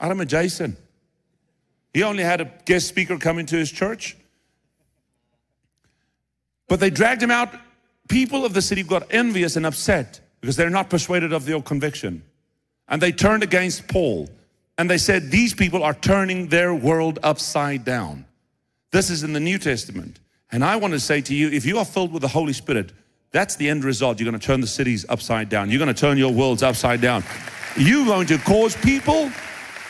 out 0.00 0.12
of 0.12 0.26
Jason. 0.28 0.76
He 1.92 2.04
only 2.04 2.22
had 2.22 2.40
a 2.40 2.50
guest 2.64 2.88
speaker 2.88 3.18
come 3.18 3.38
into 3.38 3.56
his 3.56 3.70
church. 3.70 4.16
But 6.68 6.80
they 6.80 6.88
dragged 6.88 7.22
him 7.22 7.30
out. 7.30 7.52
People 8.08 8.44
of 8.44 8.54
the 8.54 8.62
city 8.62 8.82
got 8.82 9.12
envious 9.12 9.56
and 9.56 9.66
upset 9.66 10.20
because 10.40 10.56
they're 10.56 10.70
not 10.70 10.88
persuaded 10.88 11.32
of 11.32 11.44
their 11.44 11.60
conviction. 11.60 12.22
And 12.88 13.02
they 13.02 13.12
turned 13.12 13.42
against 13.42 13.88
Paul. 13.88 14.28
And 14.78 14.88
they 14.88 14.98
said, 14.98 15.30
These 15.30 15.54
people 15.54 15.82
are 15.82 15.94
turning 15.94 16.48
their 16.48 16.74
world 16.74 17.18
upside 17.22 17.84
down. 17.84 18.24
This 18.90 19.10
is 19.10 19.22
in 19.22 19.32
the 19.32 19.40
New 19.40 19.58
Testament. 19.58 20.20
And 20.50 20.64
I 20.64 20.76
want 20.76 20.94
to 20.94 21.00
say 21.00 21.20
to 21.22 21.34
you, 21.34 21.50
if 21.50 21.64
you 21.64 21.78
are 21.78 21.84
filled 21.84 22.12
with 22.12 22.22
the 22.22 22.28
Holy 22.28 22.52
Spirit, 22.52 22.92
that's 23.32 23.56
the 23.56 23.68
end 23.68 23.82
result. 23.82 24.20
You're 24.20 24.30
going 24.30 24.38
to 24.38 24.46
turn 24.46 24.60
the 24.60 24.66
cities 24.66 25.04
upside 25.08 25.48
down. 25.48 25.70
You're 25.70 25.78
going 25.78 25.92
to 25.92 26.00
turn 26.00 26.18
your 26.18 26.32
worlds 26.32 26.62
upside 26.62 27.00
down. 27.00 27.24
You're 27.76 28.04
going 28.04 28.26
to 28.26 28.38
cause 28.38 28.76
people 28.76 29.30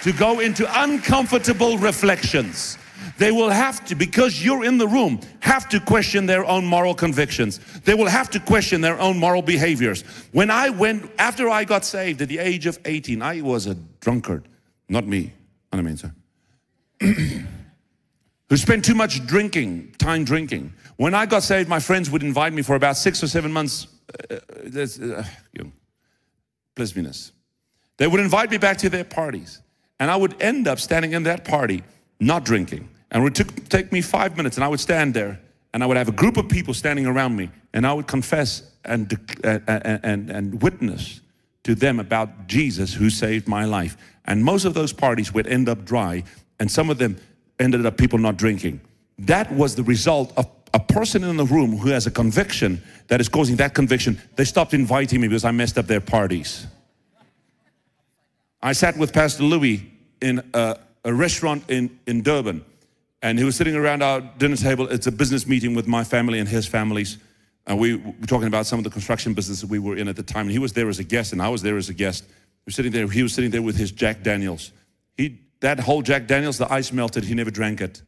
to 0.02 0.12
go 0.12 0.40
into 0.40 0.66
uncomfortable 0.80 1.76
reflections. 1.78 2.78
They 3.18 3.32
will 3.32 3.50
have 3.50 3.84
to, 3.87 3.94
because 3.94 4.44
you're 4.44 4.64
in 4.64 4.78
the 4.78 4.87
room, 4.87 5.20
have 5.40 5.68
to 5.70 5.80
question 5.80 6.26
their 6.26 6.44
own 6.44 6.64
moral 6.64 6.94
convictions. 6.94 7.58
They 7.80 7.94
will 7.94 8.06
have 8.06 8.30
to 8.30 8.40
question 8.40 8.80
their 8.80 8.99
own 9.00 9.18
moral 9.18 9.42
behaviors. 9.42 10.02
When 10.32 10.50
I 10.50 10.70
went, 10.70 11.11
after 11.18 11.49
I 11.49 11.64
got 11.64 11.84
saved 11.84 12.22
at 12.22 12.28
the 12.28 12.38
age 12.38 12.66
of 12.66 12.78
18, 12.84 13.23
I 13.23 13.40
was 13.40 13.67
a 13.67 13.75
drunkard. 14.00 14.49
Not 14.88 15.06
me, 15.06 15.32
I 15.73 15.82
mean, 15.82 15.97
sir. 15.97 16.12
Who 17.00 18.56
spent 18.56 18.84
too 18.84 18.95
much 18.95 19.26
drinking, 19.26 19.95
time 19.99 20.25
drinking. 20.25 20.73
When 20.97 21.15
I 21.15 21.26
got 21.26 21.43
saved, 21.43 21.69
my 21.69 21.81
friends 21.81 22.11
would 22.11 22.23
invite 22.23 22.52
me 22.52 22.63
for 22.63 22.76
about 22.76 22.97
six 22.97 23.23
or 23.23 23.28
seven 23.28 23.52
months. 23.52 23.87
Uh, 24.31 24.37
uh, 24.37 24.81
uh 24.81 25.25
you 25.52 25.65
know, 25.65 25.73
blissminess. 26.76 27.33
They 27.99 28.07
would 28.07 28.21
invite 28.21 28.50
me 28.50 28.59
back 28.59 28.78
to 28.78 28.89
their 28.89 29.05
parties, 29.05 29.61
and 30.00 30.11
I 30.11 30.17
would 30.17 30.41
end 30.43 30.67
up 30.67 30.78
standing 30.81 31.13
in 31.13 31.23
that 31.25 31.45
party, 31.45 31.83
not 32.21 32.45
drinking. 32.45 32.89
And 33.11 33.21
it 33.21 33.25
would 33.25 33.71
take 33.71 33.93
me 33.93 34.00
five 34.00 34.37
minutes, 34.37 34.57
and 34.57 34.65
I 34.65 34.69
would 34.69 34.81
stand 34.81 35.15
there, 35.15 35.41
and 35.75 35.83
I 35.83 35.87
would 35.87 35.97
have 35.97 36.09
a 36.09 36.13
group 36.13 36.37
of 36.37 36.49
people 36.49 36.75
standing 36.75 37.07
around 37.07 37.37
me, 37.37 37.50
and 37.73 37.87
I 37.87 37.93
would 37.93 38.07
confess 38.07 38.63
and, 38.85 39.13
and, 39.45 40.00
and, 40.02 40.31
and 40.31 40.63
witness 40.63 41.21
to 41.65 41.75
them 41.75 42.00
about 42.00 42.47
Jesus 42.47 42.93
who 42.93 43.11
saved 43.11 43.47
my 43.47 43.65
life. 43.65 43.97
And 44.25 44.43
most 44.43 44.65
of 44.65 44.75
those 44.75 44.93
parties 44.93 45.33
would 45.33 45.47
end 45.47 45.69
up 45.69 45.85
dry, 45.85 46.25
and 46.59 46.71
some 46.71 46.91
of 46.91 46.99
them 46.99 47.19
ended 47.59 47.87
up 47.87 47.97
people 47.97 48.19
not 48.19 48.37
drinking. 48.37 48.81
That 49.19 49.52
was 49.52 49.75
the 49.75 49.83
result 49.83 50.33
of 50.37 50.61
a 50.75 50.80
person 50.80 51.23
in 51.25 51.37
the 51.37 51.45
room 51.45 51.76
who 51.76 51.91
has 51.91 52.06
a 52.06 52.11
conviction 52.11 52.82
that 53.08 53.21
is 53.21 53.28
causing 53.28 53.56
that 53.56 53.75
conviction, 53.75 54.21
they 54.37 54.45
stopped 54.45 54.75
inviting 54.75 55.21
me 55.21 55.28
because 55.28 55.45
I 55.45 55.50
messed 55.50 55.78
up 55.78 55.87
their 55.87 56.00
parties. 56.00 56.67
I 58.63 58.73
sat 58.73 58.97
with 58.97 59.13
Pastor 59.13 59.43
Louis 59.43 59.91
in 60.21 60.43
a, 60.54 60.78
a 61.04 61.13
restaurant 61.13 61.69
in, 61.69 61.99
in 62.06 62.23
Durban, 62.23 62.65
and 63.21 63.39
he 63.39 63.45
was 63.45 63.56
sitting 63.56 63.75
around 63.75 64.02
our 64.02 64.21
dinner 64.21 64.56
table. 64.56 64.89
It's 64.89 65.06
a 65.06 65.13
business 65.13 65.47
meeting 65.47 65.75
with 65.75 65.87
my 65.87 66.04
family 66.04 66.39
and 66.39 66.49
his 66.49 66.67
families. 66.67 67.19
And 67.67 67.78
we 67.78 67.97
were 67.97 68.26
talking 68.26 68.49
about 68.49 68.67
some 68.67 68.78
of 68.78 68.85
the 68.85 68.91
construction 68.91 69.35
businesses 69.35 69.69
we 69.69 69.78
were 69.78 69.97
in 69.97 70.08
at 70.08 70.17
the 70.17 70.23
time. 70.23 70.47
And 70.47 70.50
he 70.50 70.58
was 70.58 70.73
there 70.73 70.89
as 70.89 70.99
a 70.99 71.04
guest, 71.04 71.32
and 71.32 71.43
I 71.43 71.49
was 71.49 71.63
there 71.63 71.76
as 71.76 71.89
a 71.89 71.95
guest. 71.95 72.25
We 72.26 72.71
were 72.71 72.73
sitting 72.73 72.93
there, 72.93 73.06
he 73.08 73.23
was 73.23 73.35
sitting 73.35 73.50
there 73.50 73.63
with 73.63 73.76
his 73.76 73.93
Jack 73.93 74.23
Daniels. 74.23 74.73
He, 75.17 75.41
that 75.61 75.78
whole 75.78 76.02
Jack 76.02 76.26
Daniels, 76.26 76.58
the 76.58 76.73
ice 76.73 76.93
melted, 76.93 77.25
he 77.25 77.35
never 77.35 77.50
drank 77.50 77.80
it 77.80 78.02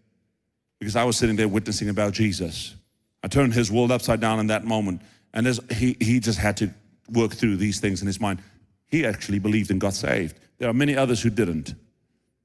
because 0.85 0.97
I 0.97 1.05
was 1.05 1.17
sitting 1.17 1.37
there 1.37 1.49
witnessing 1.49 1.89
about 1.89 2.13
Jesus. 2.13 2.75
I 3.23 3.29
turned 3.29 3.55
his 3.55 3.73
world 3.73 3.91
upside 3.91 4.21
down 4.21 4.39
in 4.39 4.49
that 4.49 4.65
moment. 4.65 5.01
And 5.33 5.47
he, 5.73 5.97
he 5.99 6.21
just 6.21 6.39
had 6.39 6.59
to 6.59 6.69
work 7.11 7.33
through 7.33 7.57
these 7.57 7.81
things 7.81 8.03
in 8.03 8.07
his 8.07 8.21
mind. 8.21 8.43
He 8.89 9.07
actually 9.07 9.39
believed 9.39 9.71
and 9.71 9.81
got 9.81 9.95
saved. 9.95 10.39
There 10.59 10.69
are 10.69 10.75
many 10.75 10.95
others 10.95 11.23
who 11.23 11.31
didn't. 11.31 11.75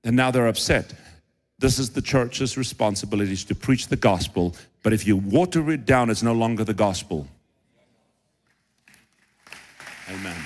And 0.05 0.15
now 0.15 0.31
they're 0.31 0.47
upset. 0.47 0.93
This 1.57 1.79
is 1.79 1.89
the 1.89 2.01
church's 2.01 2.57
responsibility 2.57 3.35
to 3.35 3.53
preach 3.55 3.87
the 3.87 3.97
gospel. 3.97 4.55
But 4.83 4.93
if 4.93 5.05
you 5.05 5.17
water 5.17 5.69
it 5.69 5.85
down, 5.85 6.09
it's 6.09 6.23
no 6.23 6.31
longer 6.31 6.63
the 6.63 6.73
gospel. 6.73 7.27
Amen. 10.09 10.37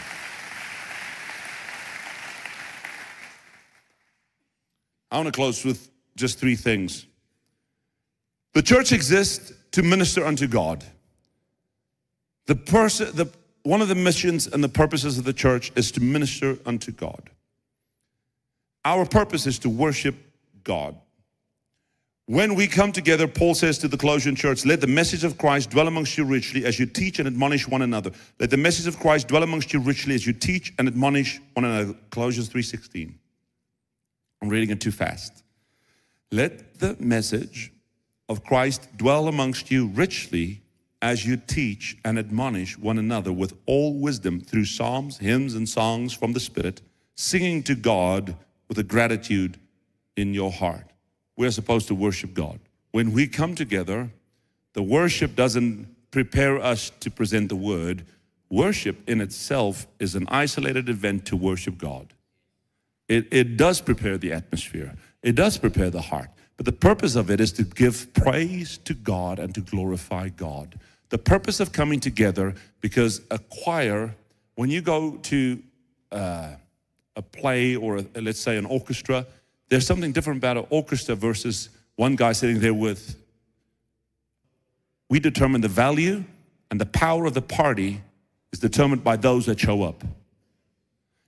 I 5.12 5.18
want 5.18 5.28
to 5.28 5.32
close 5.32 5.64
with 5.64 5.92
just 6.16 6.40
three 6.40 6.56
things. 6.56 7.06
The 8.54 8.62
church 8.62 8.92
exists 8.92 9.52
to 9.72 9.84
minister 9.84 10.26
unto 10.26 10.48
God. 10.48 10.84
The 12.46 12.56
person, 12.56 13.16
the, 13.16 13.32
one 13.64 13.82
of 13.82 13.88
the 13.88 13.96
missions 13.96 14.48
and 14.48 14.64
the 14.64 14.70
purposes 14.70 15.18
of 15.18 15.24
the 15.24 15.34
church 15.34 15.72
is 15.76 15.92
to 15.94 16.02
minister 16.02 16.58
unto 16.66 16.92
God. 16.92 17.30
Our 18.86 19.06
purpose 19.06 19.48
is 19.48 19.60
to 19.60 19.70
worship 19.70 20.16
God. 20.64 20.96
When 22.26 22.56
we 22.56 22.68
come 22.68 22.92
together, 22.92 23.28
Paul 23.28 23.54
says 23.54 23.78
to 23.80 23.88
the 23.88 23.98
Colossian 23.98 24.36
church, 24.36 24.66
let 24.66 24.80
the 24.80 24.88
message 24.88 25.24
of 25.26 25.38
Christ 25.38 25.72
dwell 25.72 25.88
amongst 25.88 26.18
you 26.18 26.24
richly 26.24 26.66
as 26.66 26.80
you 26.80 26.86
teach 26.86 27.20
and 27.20 27.28
admonish 27.28 27.68
one 27.68 27.82
another. 27.82 28.12
Let 28.40 28.50
the 28.50 28.58
message 28.58 28.88
of 28.88 28.98
Christ 29.00 29.28
dwell 29.28 29.44
amongst 29.44 29.74
you 29.74 29.82
richly 29.82 30.16
as 30.16 30.26
you 30.26 30.32
teach 30.32 30.74
and 30.80 30.88
admonish 30.88 31.42
one 31.54 31.66
another. 31.66 31.96
Colossians 32.12 32.50
3.16. 32.50 33.14
I'm 34.42 34.50
reading 34.50 34.70
it 34.70 34.80
too 34.80 34.92
fast. 34.92 35.44
Let 36.32 36.80
the 36.80 36.96
message 37.00 37.74
of 38.30 38.44
Christ 38.44 38.90
dwell 38.98 39.28
amongst 39.28 39.72
you 39.72 39.88
richly 39.88 40.62
as 41.02 41.26
you 41.26 41.36
teach 41.36 41.98
and 42.06 42.18
admonish 42.18 42.78
one 42.78 42.98
another 42.98 43.34
with 43.34 43.54
all 43.66 44.00
wisdom 44.00 44.40
through 44.40 44.66
psalms, 44.66 45.18
hymns, 45.18 45.54
and 45.54 45.68
songs 45.68 46.14
from 46.14 46.32
the 46.32 46.40
Spirit, 46.40 46.82
singing 47.16 47.62
to 47.64 47.76
God 47.76 48.36
with 48.70 48.78
a 48.78 48.84
gratitude 48.84 49.60
in 50.16 50.34
your 50.34 50.52
heart. 50.52 50.86
We're 51.36 51.52
supposed 51.52 51.88
to 51.90 51.96
worship 51.96 52.34
God. 52.34 52.60
When 52.92 53.12
we 53.12 53.28
come 53.28 53.56
together, 53.56 54.12
the 54.74 54.84
worship 54.84 55.36
doesn't 55.36 55.88
prepare 56.12 56.58
us 56.58 56.92
to 57.02 57.12
present 57.12 57.50
the 57.50 57.56
word. 57.56 58.06
Worship 58.50 59.10
in 59.10 59.20
itself 59.20 59.88
is 60.00 60.16
an 60.16 60.26
isolated 60.30 60.88
event 60.88 61.26
to 61.26 61.36
worship 61.36 61.78
God. 61.78 62.14
It, 63.10 63.28
it 63.32 63.58
does 63.58 63.82
prepare 63.82 64.18
the 64.18 64.32
atmosphere, 64.32 64.96
it 65.22 65.36
does 65.36 65.58
prepare 65.58 65.90
the 65.90 66.02
heart. 66.02 66.30
But 66.58 66.66
the 66.66 66.72
purpose 66.72 67.16
of 67.16 67.30
it 67.32 67.40
is 67.40 67.52
to 67.54 67.64
give 67.64 68.14
praise 68.14 68.78
to 68.80 68.94
God 68.94 69.40
and 69.40 69.54
to 69.56 69.62
glorify 69.62 70.30
God. 70.30 70.80
The 71.10 71.18
purpose 71.18 71.60
of 71.60 71.72
coming 71.72 72.00
together, 72.00 72.56
because 72.82 73.22
a 73.32 73.40
choir 73.40 74.16
when 74.56 74.70
you 74.70 74.82
go 74.82 75.18
to 75.18 75.62
uh, 76.12 76.50
a 77.16 77.22
play 77.22 77.76
or 77.76 77.98
a, 77.98 78.22
let's 78.22 78.40
say 78.40 78.58
an 78.58 78.66
orchestra, 78.66 79.26
there's 79.70 79.86
something 79.86 80.12
different 80.12 80.38
about 80.38 80.58
an 80.58 80.66
orchestra 80.70 81.16
versus 81.16 81.70
one 81.96 82.16
guy 82.16 82.32
sitting 82.34 82.60
there 82.60 82.74
with. 82.74 83.16
We 85.10 85.20
determine 85.20 85.62
the 85.62 85.68
value 85.68 86.24
and 86.72 86.80
the 86.80 86.86
power 86.86 87.26
of 87.26 87.34
the 87.34 87.42
party 87.42 88.02
is 88.52 88.60
determined 88.60 89.04
by 89.04 89.16
those 89.16 89.46
that 89.48 89.60
show 89.60 89.84
up. 89.84 90.04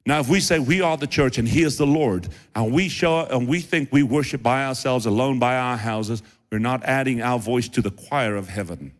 Now, 0.05 0.19
if 0.19 0.29
we 0.29 0.39
say 0.39 0.59
we 0.59 0.81
are 0.81 0.97
the 0.97 1.07
church 1.07 1.37
and 1.37 1.47
He 1.47 1.63
is 1.63 1.77
the 1.77 1.87
Lord, 1.87 2.27
and 2.53 2.71
we 2.71 2.89
show 2.89 3.25
and 3.25 3.47
we 3.47 3.59
think 3.59 3.91
we 3.91 4.03
worship 4.03 4.43
by 4.43 4.65
ourselves 4.65 5.05
alone 5.05 5.39
by 5.39 5.57
our 5.57 5.77
houses, 5.77 6.21
we're 6.51 6.59
not 6.59 6.83
adding 6.83 7.21
our 7.21 7.39
voice 7.39 7.67
to 7.69 7.81
the 7.81 7.89
choir 7.89 8.35
of 8.35 8.47
heaven. 8.47 8.93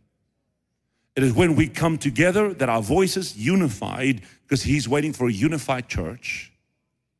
It 1.15 1.23
is 1.23 1.33
when 1.33 1.55
we 1.55 1.67
come 1.67 1.97
together 1.97 2.53
that 2.53 2.69
our 2.69 2.81
voices 2.81 3.37
unified, 3.37 4.23
because 4.43 4.63
He's 4.63 4.89
waiting 4.89 5.13
for 5.13 5.27
a 5.27 5.31
unified 5.31 5.87
church. 5.87 6.51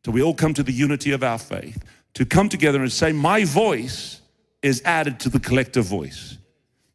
So 0.04 0.12
we 0.12 0.22
all 0.22 0.34
come 0.34 0.54
to 0.56 0.64
the 0.64 0.74
unity 0.74 1.12
of 1.12 1.24
our 1.24 1.38
faith 1.38 1.84
to 2.16 2.26
come 2.26 2.50
together 2.50 2.82
and 2.82 2.92
say, 2.92 3.12
My 3.12 3.46
voice 3.46 4.22
is 4.62 4.82
added 4.84 5.20
to 5.22 5.30
the 5.30 5.40
collective 5.40 5.86
voice. 5.86 6.38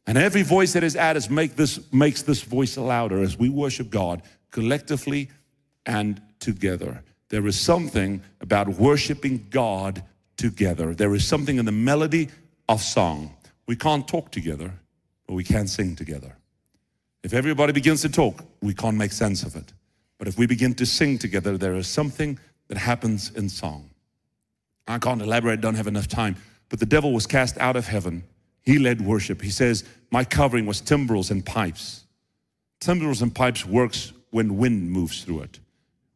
And 0.05 0.17
every 0.17 0.41
voice 0.41 0.73
that 0.73 0.83
is 0.83 0.97
added 0.97 1.29
make 1.31 1.55
this, 1.55 1.79
makes 1.93 2.21
this 2.21 2.41
voice 2.41 2.75
louder 2.75 3.21
as 3.21 3.37
we 3.37 3.47
worship 3.47 3.89
God 3.89 4.23
collectively 4.49 5.29
and 5.85 6.21
together. 6.41 7.01
There 7.29 7.47
is 7.47 7.57
something 7.57 8.21
about 8.41 8.67
worshiping 8.67 9.47
God 9.49 10.03
together. 10.35 10.93
There 10.93 11.15
is 11.15 11.25
something 11.25 11.57
in 11.57 11.65
the 11.65 11.71
melody 11.71 12.27
of 12.67 12.81
song. 12.81 13.33
We 13.67 13.77
can't 13.77 14.05
talk 14.05 14.31
together, 14.31 14.73
but 15.25 15.35
we 15.35 15.45
can 15.45 15.67
sing 15.67 15.95
together. 15.95 16.35
If 17.23 17.33
everybody 17.33 17.71
begins 17.71 18.01
to 18.01 18.09
talk, 18.09 18.43
we 18.61 18.73
can't 18.73 18.97
make 18.97 19.13
sense 19.13 19.43
of 19.43 19.55
it. 19.55 19.71
But 20.17 20.27
if 20.27 20.37
we 20.37 20.45
begin 20.45 20.73
to 20.75 20.85
sing 20.85 21.17
together, 21.17 21.57
there 21.57 21.75
is 21.75 21.87
something 21.87 22.37
that 22.67 22.77
happens 22.77 23.31
in 23.31 23.47
song. 23.47 23.89
I 24.87 24.97
can't 24.97 25.21
elaborate, 25.21 25.61
don't 25.61 25.75
have 25.75 25.87
enough 25.87 26.07
time. 26.07 26.35
But 26.69 26.79
the 26.79 26.85
devil 26.85 27.13
was 27.13 27.25
cast 27.25 27.57
out 27.59 27.75
of 27.75 27.87
heaven. 27.87 28.23
He 28.61 28.77
led 28.77 29.01
worship. 29.01 29.41
He 29.41 29.49
says, 29.49 29.83
My 30.11 30.23
covering 30.23 30.65
was 30.65 30.81
timbrels 30.81 31.31
and 31.31 31.45
pipes. 31.45 32.03
Timbrels 32.79 33.21
and 33.21 33.33
pipes 33.33 33.65
works 33.65 34.11
when 34.31 34.57
wind 34.57 34.91
moves 34.91 35.23
through 35.23 35.41
it. 35.41 35.59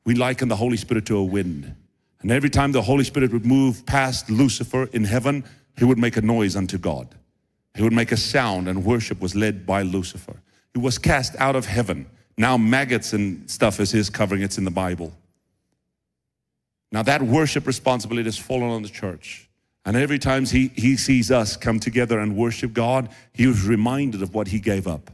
We 0.05 0.15
liken 0.15 0.47
the 0.47 0.55
Holy 0.55 0.77
Spirit 0.77 1.05
to 1.07 1.17
a 1.17 1.23
wind. 1.23 1.75
And 2.21 2.31
every 2.31 2.49
time 2.49 2.71
the 2.71 2.81
Holy 2.81 3.03
Spirit 3.03 3.33
would 3.33 3.45
move 3.45 3.85
past 3.85 4.29
Lucifer 4.29 4.85
in 4.93 5.03
heaven, 5.03 5.43
he 5.77 5.85
would 5.85 5.97
make 5.97 6.17
a 6.17 6.21
noise 6.21 6.55
unto 6.55 6.77
God. 6.77 7.13
He 7.75 7.83
would 7.83 7.93
make 7.93 8.11
a 8.11 8.17
sound, 8.17 8.67
and 8.67 8.85
worship 8.85 9.19
was 9.19 9.35
led 9.35 9.65
by 9.65 9.81
Lucifer. 9.81 10.35
He 10.73 10.79
was 10.79 10.97
cast 10.97 11.35
out 11.39 11.55
of 11.55 11.65
heaven. 11.65 12.05
Now, 12.37 12.57
maggots 12.57 13.13
and 13.13 13.49
stuff 13.49 13.79
is 13.79 13.91
his 13.91 14.09
covering, 14.09 14.41
it's 14.41 14.57
in 14.57 14.63
the 14.63 14.71
Bible. 14.71 15.13
Now, 16.91 17.03
that 17.03 17.21
worship 17.21 17.67
responsibility 17.67 18.27
has 18.27 18.37
fallen 18.37 18.69
on 18.69 18.81
the 18.81 18.89
church. 18.89 19.49
And 19.85 19.95
every 19.95 20.17
time 20.17 20.45
he, 20.45 20.69
he 20.75 20.97
sees 20.97 21.29
us 21.31 21.57
come 21.57 21.79
together 21.79 22.19
and 22.19 22.35
worship 22.35 22.73
God, 22.73 23.09
he 23.33 23.45
was 23.47 23.67
reminded 23.67 24.21
of 24.21 24.33
what 24.33 24.47
he 24.47 24.59
gave 24.59 24.87
up. 24.87 25.11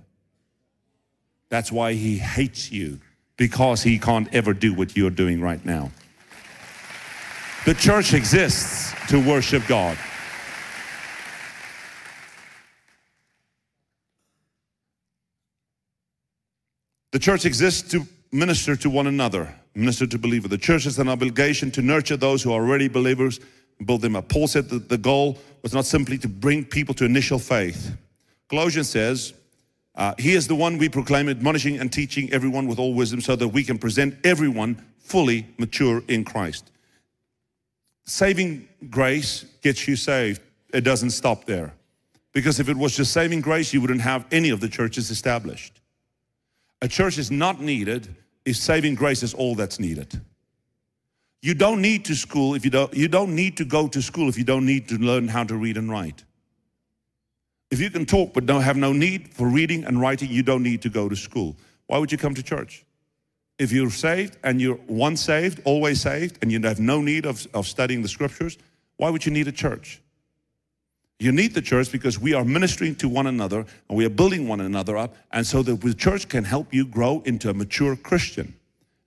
That's 1.50 1.72
why 1.72 1.94
he 1.94 2.18
hates 2.18 2.72
you, 2.72 3.00
because 3.42 3.82
he 3.82 3.98
can't 3.98 4.32
ever 4.36 4.54
do 4.54 4.72
what 4.72 4.96
you're 4.96 5.10
doing 5.10 5.42
right 5.42 5.66
now. 5.66 5.90
The 7.66 7.74
church 7.74 8.14
exists 8.14 8.94
to 9.10 9.20
worship 9.20 9.66
God. 9.66 9.98
The 17.12 17.18
church 17.18 17.46
exists 17.46 17.90
to 17.90 18.06
minister 18.32 18.76
to 18.76 18.92
one 18.92 19.08
another, 19.08 19.52
minister 19.74 20.06
to 20.06 20.20
believers. 20.20 20.52
The 20.52 20.60
church 20.60 20.84
has 20.84 21.00
an 21.00 21.10
obligation 21.10 21.72
to 21.72 21.82
nurture 21.82 22.18
those 22.18 22.44
who 22.44 22.54
are 22.54 22.62
already 22.62 22.90
believers, 22.90 23.40
build 23.84 24.02
them 24.02 24.16
up. 24.16 24.30
Paul 24.30 24.50
said 24.50 24.70
that 24.70 24.88
the 24.88 25.00
goal 25.00 25.40
was 25.64 25.74
not 25.74 25.88
simply 25.88 26.20
to 26.20 26.28
bring 26.28 26.64
people 26.64 26.94
to 26.94 27.06
initial 27.06 27.40
faith. 27.40 27.98
Colossians 28.50 28.90
says, 28.90 29.34
uh, 29.96 30.14
He 30.18 30.34
is 30.34 30.48
the 30.48 30.56
one 30.56 30.78
we 30.78 30.90
proclaim, 30.90 31.30
admonishing 31.30 31.80
and 31.80 31.92
teaching 31.92 32.32
everyone 32.32 32.68
with 32.68 32.80
all 32.80 32.94
wisdom, 32.94 33.22
so 33.22 33.36
that 33.36 33.48
we 33.50 33.64
can 33.64 33.78
present 33.78 34.16
everyone 34.24 34.84
fully 35.00 35.48
mature 35.58 36.04
in 36.08 36.24
Christ. 36.24 36.72
Saving 38.06 38.68
grace 38.90 39.46
gets 39.62 39.88
you 39.88 39.96
saved. 39.96 40.42
It 40.74 40.82
doesn't 40.82 41.12
stop 41.12 41.46
there. 41.46 41.74
Because 42.34 42.60
if 42.60 42.70
it 42.70 42.78
was 42.78 42.96
just 42.96 43.12
saving 43.12 43.42
grace, 43.42 43.74
you 43.74 43.82
wouldn't 43.82 44.02
have 44.02 44.26
any 44.32 44.50
of 44.50 44.62
the 44.62 44.70
churches 44.70 45.12
established. 45.12 45.82
A 46.82 46.88
church 46.88 47.18
is 47.18 47.30
not 47.30 47.60
needed 47.60 48.16
if 48.46 48.56
saving 48.56 48.96
grace 48.96 49.22
is 49.22 49.34
all 49.34 49.56
that's 49.56 49.80
needed. 49.80 50.20
You 51.42 51.54
don't 51.54 51.82
need 51.82 52.06
to 52.06 52.16
school 52.16 52.56
if 52.56 52.64
you 52.64 52.72
don't 52.72 52.94
you 52.94 53.08
don't 53.08 53.36
need 53.36 53.58
to 53.58 53.66
go 53.66 53.88
to 53.88 54.02
school 54.02 54.30
if 54.30 54.38
you 54.38 54.44
don't 54.44 54.66
need 54.66 54.88
to 54.90 54.98
learn 54.98 55.28
how 55.28 55.44
to 55.44 55.56
read 55.56 55.78
and 55.78 55.90
write. 55.90 56.24
If 57.72 57.80
you 57.80 57.90
can 57.90 58.06
talk 58.06 58.34
but 58.34 58.46
don't 58.46 58.62
have 58.62 58.78
no 58.78 58.92
need 58.92 59.34
for 59.34 59.48
reading 59.48 59.86
and 59.86 60.00
writing, 60.00 60.30
you 60.30 60.44
don't 60.44 60.62
need 60.62 60.82
to 60.82 60.90
go 60.90 61.08
to 61.08 61.16
school. 61.16 61.56
Why 61.88 61.98
would 61.98 62.12
you 62.12 62.18
come 62.18 62.36
to 62.36 62.44
church? 62.44 62.86
If 63.58 63.72
you're 63.72 63.90
saved 63.90 64.38
and 64.44 64.62
you're 64.62 64.80
once 64.88 65.22
saved, 65.22 65.62
always 65.66 66.02
saved, 66.02 66.38
and 66.42 66.52
you 66.52 66.60
have 66.62 66.80
no 66.80 67.02
need 67.02 67.26
of, 67.26 67.48
of 67.54 67.68
studying 67.68 68.02
the 68.02 68.08
scriptures, 68.08 68.58
why 68.98 69.10
would 69.10 69.26
you 69.26 69.32
need 69.32 69.48
a 69.48 69.52
church? 69.52 70.02
You 71.20 71.32
need 71.32 71.54
the 71.54 71.62
church 71.62 71.92
because 71.92 72.20
we 72.20 72.34
are 72.34 72.44
ministering 72.44 72.96
to 72.96 73.08
one 73.08 73.28
another 73.28 73.66
and 73.88 73.98
we 73.98 74.06
are 74.06 74.10
building 74.10 74.48
one 74.48 74.60
another 74.60 74.98
up. 74.98 75.16
And 75.32 75.46
so 75.46 75.62
that 75.62 75.80
the 75.80 75.94
church 75.94 76.28
can 76.28 76.44
help 76.44 76.74
you 76.74 76.86
grow 76.86 77.22
into 77.26 77.50
a 77.50 77.54
mature 77.54 77.96
Christian. 77.96 78.56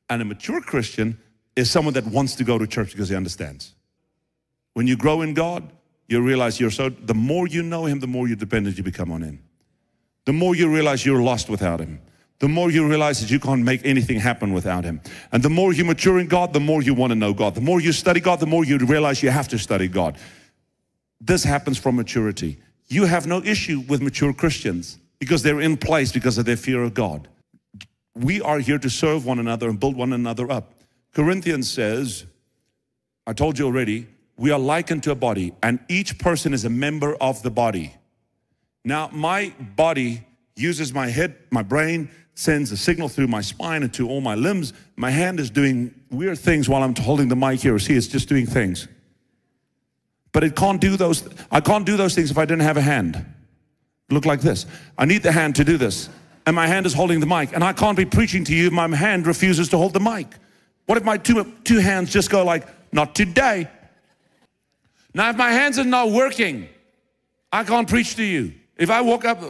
And 0.09 0.23
a 0.23 0.25
mature 0.25 0.61
Christian 0.61 1.19
is 1.57 1.71
someone 1.71 1.95
that 1.95 2.07
wants 2.07 2.37
to 2.37 2.45
go 2.45 2.57
to 2.57 2.69
church 2.69 2.93
because 2.93 3.09
he 3.09 3.17
understands. 3.17 3.75
When 4.75 4.87
you 4.87 4.97
grow 4.97 5.23
in 5.23 5.35
God, 5.35 5.73
you 6.09 6.21
realize 6.21 6.61
you're 6.61 6.71
so, 6.71 6.89
the 6.89 7.15
more 7.15 7.47
you 7.47 7.63
know 7.63 7.87
Him, 7.87 8.01
the 8.01 8.07
more 8.07 8.27
you're 8.27 8.37
dependent 8.37 8.77
you 8.77 8.83
become 8.85 9.11
on 9.11 9.23
Him. 9.23 9.43
The 10.27 10.33
more 10.33 10.55
you 10.55 10.73
realize 10.73 11.05
you're 11.05 11.23
lost 11.23 11.49
without 11.49 11.81
Him. 11.81 12.01
The 12.41 12.49
more 12.49 12.71
you 12.71 12.87
realize 12.87 13.21
that 13.21 13.31
you 13.31 13.39
can't 13.39 13.63
make 13.63 13.85
anything 13.85 14.19
happen 14.19 14.53
without 14.53 14.85
Him. 14.85 15.01
And 15.33 15.43
the 15.43 15.51
more 15.51 15.73
you 15.73 15.85
mature 15.85 16.19
in 16.19 16.27
God, 16.27 16.53
the 16.53 16.61
more 16.61 16.83
you 16.83 16.95
want 16.95 17.11
to 17.11 17.15
know 17.15 17.33
God. 17.33 17.55
The 17.55 17.61
more 17.61 17.81
you 17.81 17.93
study 17.93 18.21
God, 18.21 18.41
the 18.41 18.47
more 18.47 18.65
you 18.65 18.77
realize 18.79 19.23
you 19.23 19.31
have 19.31 19.49
to 19.49 19.59
study 19.59 19.89
God. 19.89 20.19
This 21.21 21.45
happens 21.45 21.79
from 21.79 21.97
maturity. 21.97 22.59
You 22.89 23.05
have 23.05 23.27
no 23.27 23.43
issue 23.43 23.81
with 23.89 24.03
mature 24.03 24.33
Christians 24.33 24.99
because 25.19 25.43
they're 25.43 25.61
in 25.61 25.77
place 25.77 26.13
because 26.13 26.37
of 26.37 26.45
their 26.45 26.57
fear 26.57 26.83
of 26.83 26.93
God. 26.93 27.29
We 28.15 28.41
are 28.43 28.59
here 28.59 28.79
to 28.79 28.91
serve 28.91 29.25
one 29.25 29.39
another 29.39 29.69
and 29.69 29.81
build 29.81 29.97
one 29.97 30.13
another 30.13 30.51
up. 30.51 30.75
Corinthians 31.15 31.71
says, 31.71 32.27
I 33.27 33.33
told 33.33 33.59
you 33.59 33.67
already, 33.67 34.07
we 34.37 34.51
are 34.51 34.59
likened 34.59 35.03
to 35.05 35.11
a 35.11 35.15
body 35.15 35.53
and 35.63 35.79
each 35.89 36.19
person 36.19 36.53
is 36.53 36.65
a 36.65 36.71
member 36.71 37.15
of 37.17 37.43
the 37.43 37.51
body. 37.51 37.95
Now, 38.85 39.09
my 39.13 39.55
body 39.77 40.27
uses 40.57 40.93
my 40.93 41.09
head, 41.09 41.37
my 41.51 41.63
brain 41.63 42.11
sends 42.35 42.73
a 42.73 42.77
signal 42.77 43.09
through 43.09 43.29
my 43.29 43.41
spine 43.41 43.83
and 43.83 43.95
to 43.95 44.09
all 44.09 44.21
my 44.21 44.35
limbs. 44.35 44.73
My 44.97 45.11
hand 45.11 45.39
is 45.39 45.51
doing 45.51 45.95
weird 46.11 46.39
things 46.39 46.69
while 46.69 46.83
I'm 46.83 46.95
holding 46.95 47.29
the 47.29 47.37
mic 47.37 47.61
here. 47.61 47.79
See, 47.79 47.95
it's 47.95 48.09
just 48.09 48.29
doing 48.29 48.47
things. 48.47 48.89
But 50.33 50.43
it 50.43 50.57
can't 50.57 50.81
do 50.81 50.97
those, 50.97 51.29
I 51.51 51.61
can't 51.61 51.87
do 51.87 51.97
those 51.97 52.15
things 52.15 52.31
if 52.31 52.39
I 52.39 52.45
didn't 52.45 52.63
have 52.63 52.77
a 52.77 52.83
hand. 52.83 53.25
Look 54.11 54.27
like 54.27 54.41
this. 54.41 54.67
I 54.99 55.05
need 55.05 55.23
the 55.23 55.33
hand 55.33 55.57
to 55.57 55.65
do 55.65 55.77
this. 55.77 56.09
And 56.47 56.55
my 56.55 56.67
hand 56.67 56.87
is 56.87 56.93
holding 56.93 57.21
the 57.21 57.27
mic. 57.27 57.53
And 57.55 57.63
I 57.65 57.73
can't 57.73 57.97
be 57.97 58.05
preaching 58.05 58.45
to 58.45 58.55
you 58.55 58.67
if 58.67 58.73
my 58.73 58.95
hand 58.95 59.27
refuses 59.27 59.69
to 59.71 59.79
hold 59.79 59.93
the 59.93 60.01
mic. 60.01 60.27
What 60.87 60.99
if 60.99 61.05
my 61.05 61.17
two, 61.17 61.53
two 61.63 61.79
hands 61.79 62.13
just 62.13 62.31
go 62.31 62.45
like, 62.45 62.67
not 62.93 63.15
today? 63.15 63.69
Now, 65.15 65.31
if 65.31 65.37
my 65.37 65.53
hands 65.53 65.79
are 65.79 65.85
not 65.85 66.11
working, 66.11 66.69
I 67.53 67.63
can't 67.63 67.89
preach 67.89 68.17
to 68.17 68.25
you. 68.25 68.53
If 68.77 68.91
I 68.91 69.01
walk 69.01 69.25
up, 69.25 69.41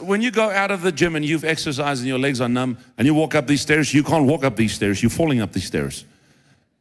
when 0.00 0.22
you 0.22 0.30
go 0.30 0.48
out 0.48 0.70
of 0.70 0.80
the 0.80 0.90
gym 0.90 1.14
and 1.14 1.22
you've 1.22 1.44
exercised 1.44 2.00
and 2.00 2.08
your 2.08 2.18
legs 2.18 2.40
are 2.40 2.48
numb 2.48 2.78
and 2.96 3.06
you 3.06 3.12
walk 3.12 3.34
up 3.34 3.46
these 3.46 3.60
stairs, 3.60 3.92
you 3.92 4.02
can't 4.02 4.24
walk 4.24 4.42
up 4.42 4.56
these 4.56 4.72
stairs. 4.72 5.02
You're 5.02 5.10
falling 5.10 5.42
up 5.42 5.52
these 5.52 5.66
stairs 5.66 6.06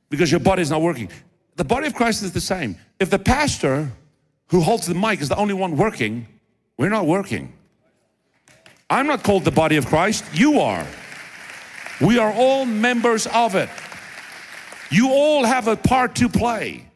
because 0.09 0.31
your 0.31 0.39
body's 0.39 0.69
not 0.69 0.81
working. 0.81 1.09
The 1.57 1.65
body 1.65 1.87
of 1.87 1.93
Christ 1.93 2.23
is 2.23 2.31
the 2.31 2.39
same. 2.39 2.77
If 3.01 3.09
the 3.09 3.19
pastor 3.19 3.91
who 4.47 4.61
holds 4.61 4.87
the 4.87 4.95
mic 4.95 5.19
is 5.19 5.27
the 5.27 5.35
only 5.35 5.53
one 5.53 5.75
working, 5.75 6.25
we're 6.77 6.89
not 6.89 7.05
working. 7.05 7.51
I'm 8.89 9.05
not 9.05 9.23
called 9.23 9.43
the 9.43 9.51
body 9.51 9.75
of 9.75 9.85
Christ, 9.85 10.23
you 10.33 10.61
are. 10.61 10.87
We 11.99 12.17
are 12.17 12.31
all 12.31 12.65
members 12.65 13.27
of 13.27 13.55
it. 13.55 13.69
You 14.89 15.11
all 15.11 15.43
have 15.43 15.67
a 15.67 15.75
part 15.75 16.15
to 16.15 16.29
play. 16.29 16.88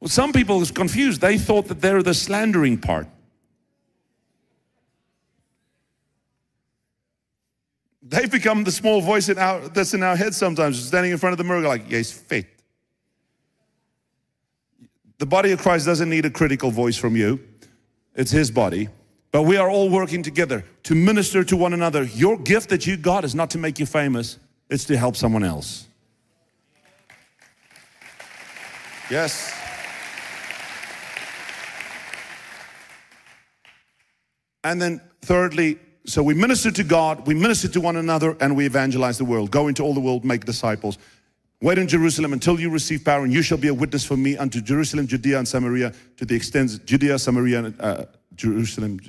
Well, 0.00 0.08
some 0.08 0.32
people 0.32 0.62
is 0.62 0.70
confused. 0.70 1.20
They 1.20 1.38
thought 1.38 1.68
that 1.68 1.80
they're 1.80 2.02
the 2.02 2.14
slandering 2.14 2.78
part. 2.78 3.08
They've 8.02 8.30
become 8.30 8.64
the 8.64 8.70
small 8.70 9.02
voice 9.02 9.28
in 9.28 9.38
our, 9.38 9.68
that's 9.68 9.92
in 9.92 10.02
our 10.02 10.16
head 10.16 10.34
sometimes, 10.34 10.82
standing 10.82 11.12
in 11.12 11.18
front 11.18 11.32
of 11.32 11.38
the 11.38 11.44
mirror 11.44 11.60
like, 11.60 11.90
yes, 11.90 12.10
fit. 12.10 12.46
The 15.18 15.26
body 15.26 15.50
of 15.50 15.60
Christ 15.60 15.84
doesn't 15.84 16.08
need 16.08 16.24
a 16.24 16.30
critical 16.30 16.70
voice 16.70 16.96
from 16.96 17.16
you. 17.16 17.40
It's 18.14 18.30
his 18.30 18.50
body. 18.50 18.88
But 19.30 19.42
we 19.42 19.56
are 19.58 19.68
all 19.68 19.90
working 19.90 20.22
together 20.22 20.64
to 20.84 20.94
minister 20.94 21.44
to 21.44 21.56
one 21.56 21.74
another. 21.74 22.04
Your 22.04 22.38
gift 22.38 22.70
that 22.70 22.86
you 22.86 22.96
got 22.96 23.24
is 23.24 23.34
not 23.34 23.50
to 23.50 23.58
make 23.58 23.78
you 23.78 23.84
famous. 23.84 24.38
it's 24.70 24.84
to 24.84 24.96
help 24.96 25.16
someone 25.16 25.44
else. 25.44 25.86
Yes. 29.10 29.54
And 34.68 34.82
then, 34.82 35.00
thirdly, 35.22 35.78
so 36.04 36.22
we 36.22 36.34
minister 36.34 36.70
to 36.70 36.84
God, 36.84 37.26
we 37.26 37.32
minister 37.32 37.68
to 37.68 37.80
one 37.80 37.96
another, 37.96 38.36
and 38.38 38.54
we 38.54 38.66
evangelize 38.66 39.16
the 39.16 39.24
world. 39.24 39.50
Go 39.50 39.66
into 39.68 39.82
all 39.82 39.94
the 39.94 40.00
world, 40.00 40.26
make 40.26 40.44
disciples. 40.44 40.98
Wait 41.62 41.78
in 41.78 41.88
Jerusalem 41.88 42.34
until 42.34 42.60
you 42.60 42.68
receive 42.68 43.02
power, 43.02 43.24
and 43.24 43.32
you 43.32 43.40
shall 43.40 43.56
be 43.56 43.68
a 43.68 43.74
witness 43.74 44.04
for 44.04 44.18
me 44.18 44.36
unto 44.36 44.60
Jerusalem, 44.60 45.06
Judea, 45.06 45.38
and 45.38 45.48
Samaria, 45.48 45.94
to 46.18 46.26
the 46.26 46.36
extent 46.36 46.84
Judea, 46.84 47.18
Samaria, 47.18 47.72
uh, 47.80 48.04
Jerusalem, 48.34 49.00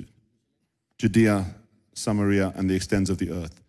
Judea, 0.96 1.44
Samaria, 1.92 2.54
and 2.56 2.70
the 2.70 2.74
extents 2.74 3.10
of 3.10 3.18
the 3.18 3.30
earth. 3.30 3.60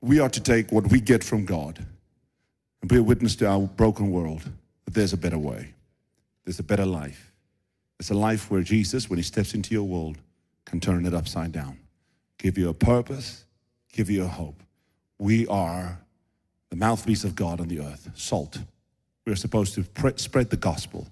We 0.00 0.20
are 0.20 0.30
to 0.30 0.40
take 0.40 0.70
what 0.70 0.92
we 0.92 1.00
get 1.00 1.24
from 1.24 1.44
God 1.44 1.84
and 2.82 2.88
be 2.88 2.98
a 2.98 3.02
witness 3.02 3.34
to 3.36 3.48
our 3.48 3.66
broken 3.66 4.12
world 4.12 4.48
that 4.84 4.94
there's 4.94 5.12
a 5.12 5.16
better 5.16 5.38
way, 5.38 5.74
there's 6.44 6.60
a 6.60 6.62
better 6.62 6.86
life. 6.86 7.32
It's 7.98 8.10
a 8.10 8.14
life 8.14 8.48
where 8.48 8.62
Jesus, 8.62 9.10
when 9.10 9.16
He 9.16 9.24
steps 9.24 9.52
into 9.52 9.74
your 9.74 9.84
world, 9.84 10.18
can 10.66 10.80
turn 10.80 11.06
it 11.06 11.14
upside 11.14 11.52
down, 11.52 11.78
give 12.38 12.58
you 12.58 12.68
a 12.68 12.74
purpose, 12.74 13.44
give 13.92 14.10
you 14.10 14.24
a 14.24 14.28
hope. 14.28 14.62
We 15.18 15.46
are 15.46 15.98
the 16.68 16.76
mouthpiece 16.76 17.24
of 17.24 17.34
God 17.34 17.60
on 17.60 17.68
the 17.68 17.80
earth, 17.80 18.10
salt. 18.14 18.58
We're 19.24 19.36
supposed 19.36 19.74
to 19.74 19.84
spread 20.16 20.50
the 20.50 20.56
gospel 20.56 21.08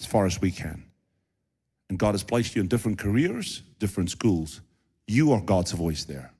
as 0.00 0.06
far 0.06 0.24
as 0.24 0.40
we 0.40 0.50
can. 0.50 0.84
And 1.90 1.98
God 1.98 2.12
has 2.12 2.22
placed 2.22 2.56
you 2.56 2.62
in 2.62 2.68
different 2.68 2.98
careers, 2.98 3.62
different 3.78 4.10
schools. 4.10 4.62
You 5.06 5.32
are 5.32 5.40
God's 5.40 5.72
voice 5.72 6.04
there. 6.04 6.32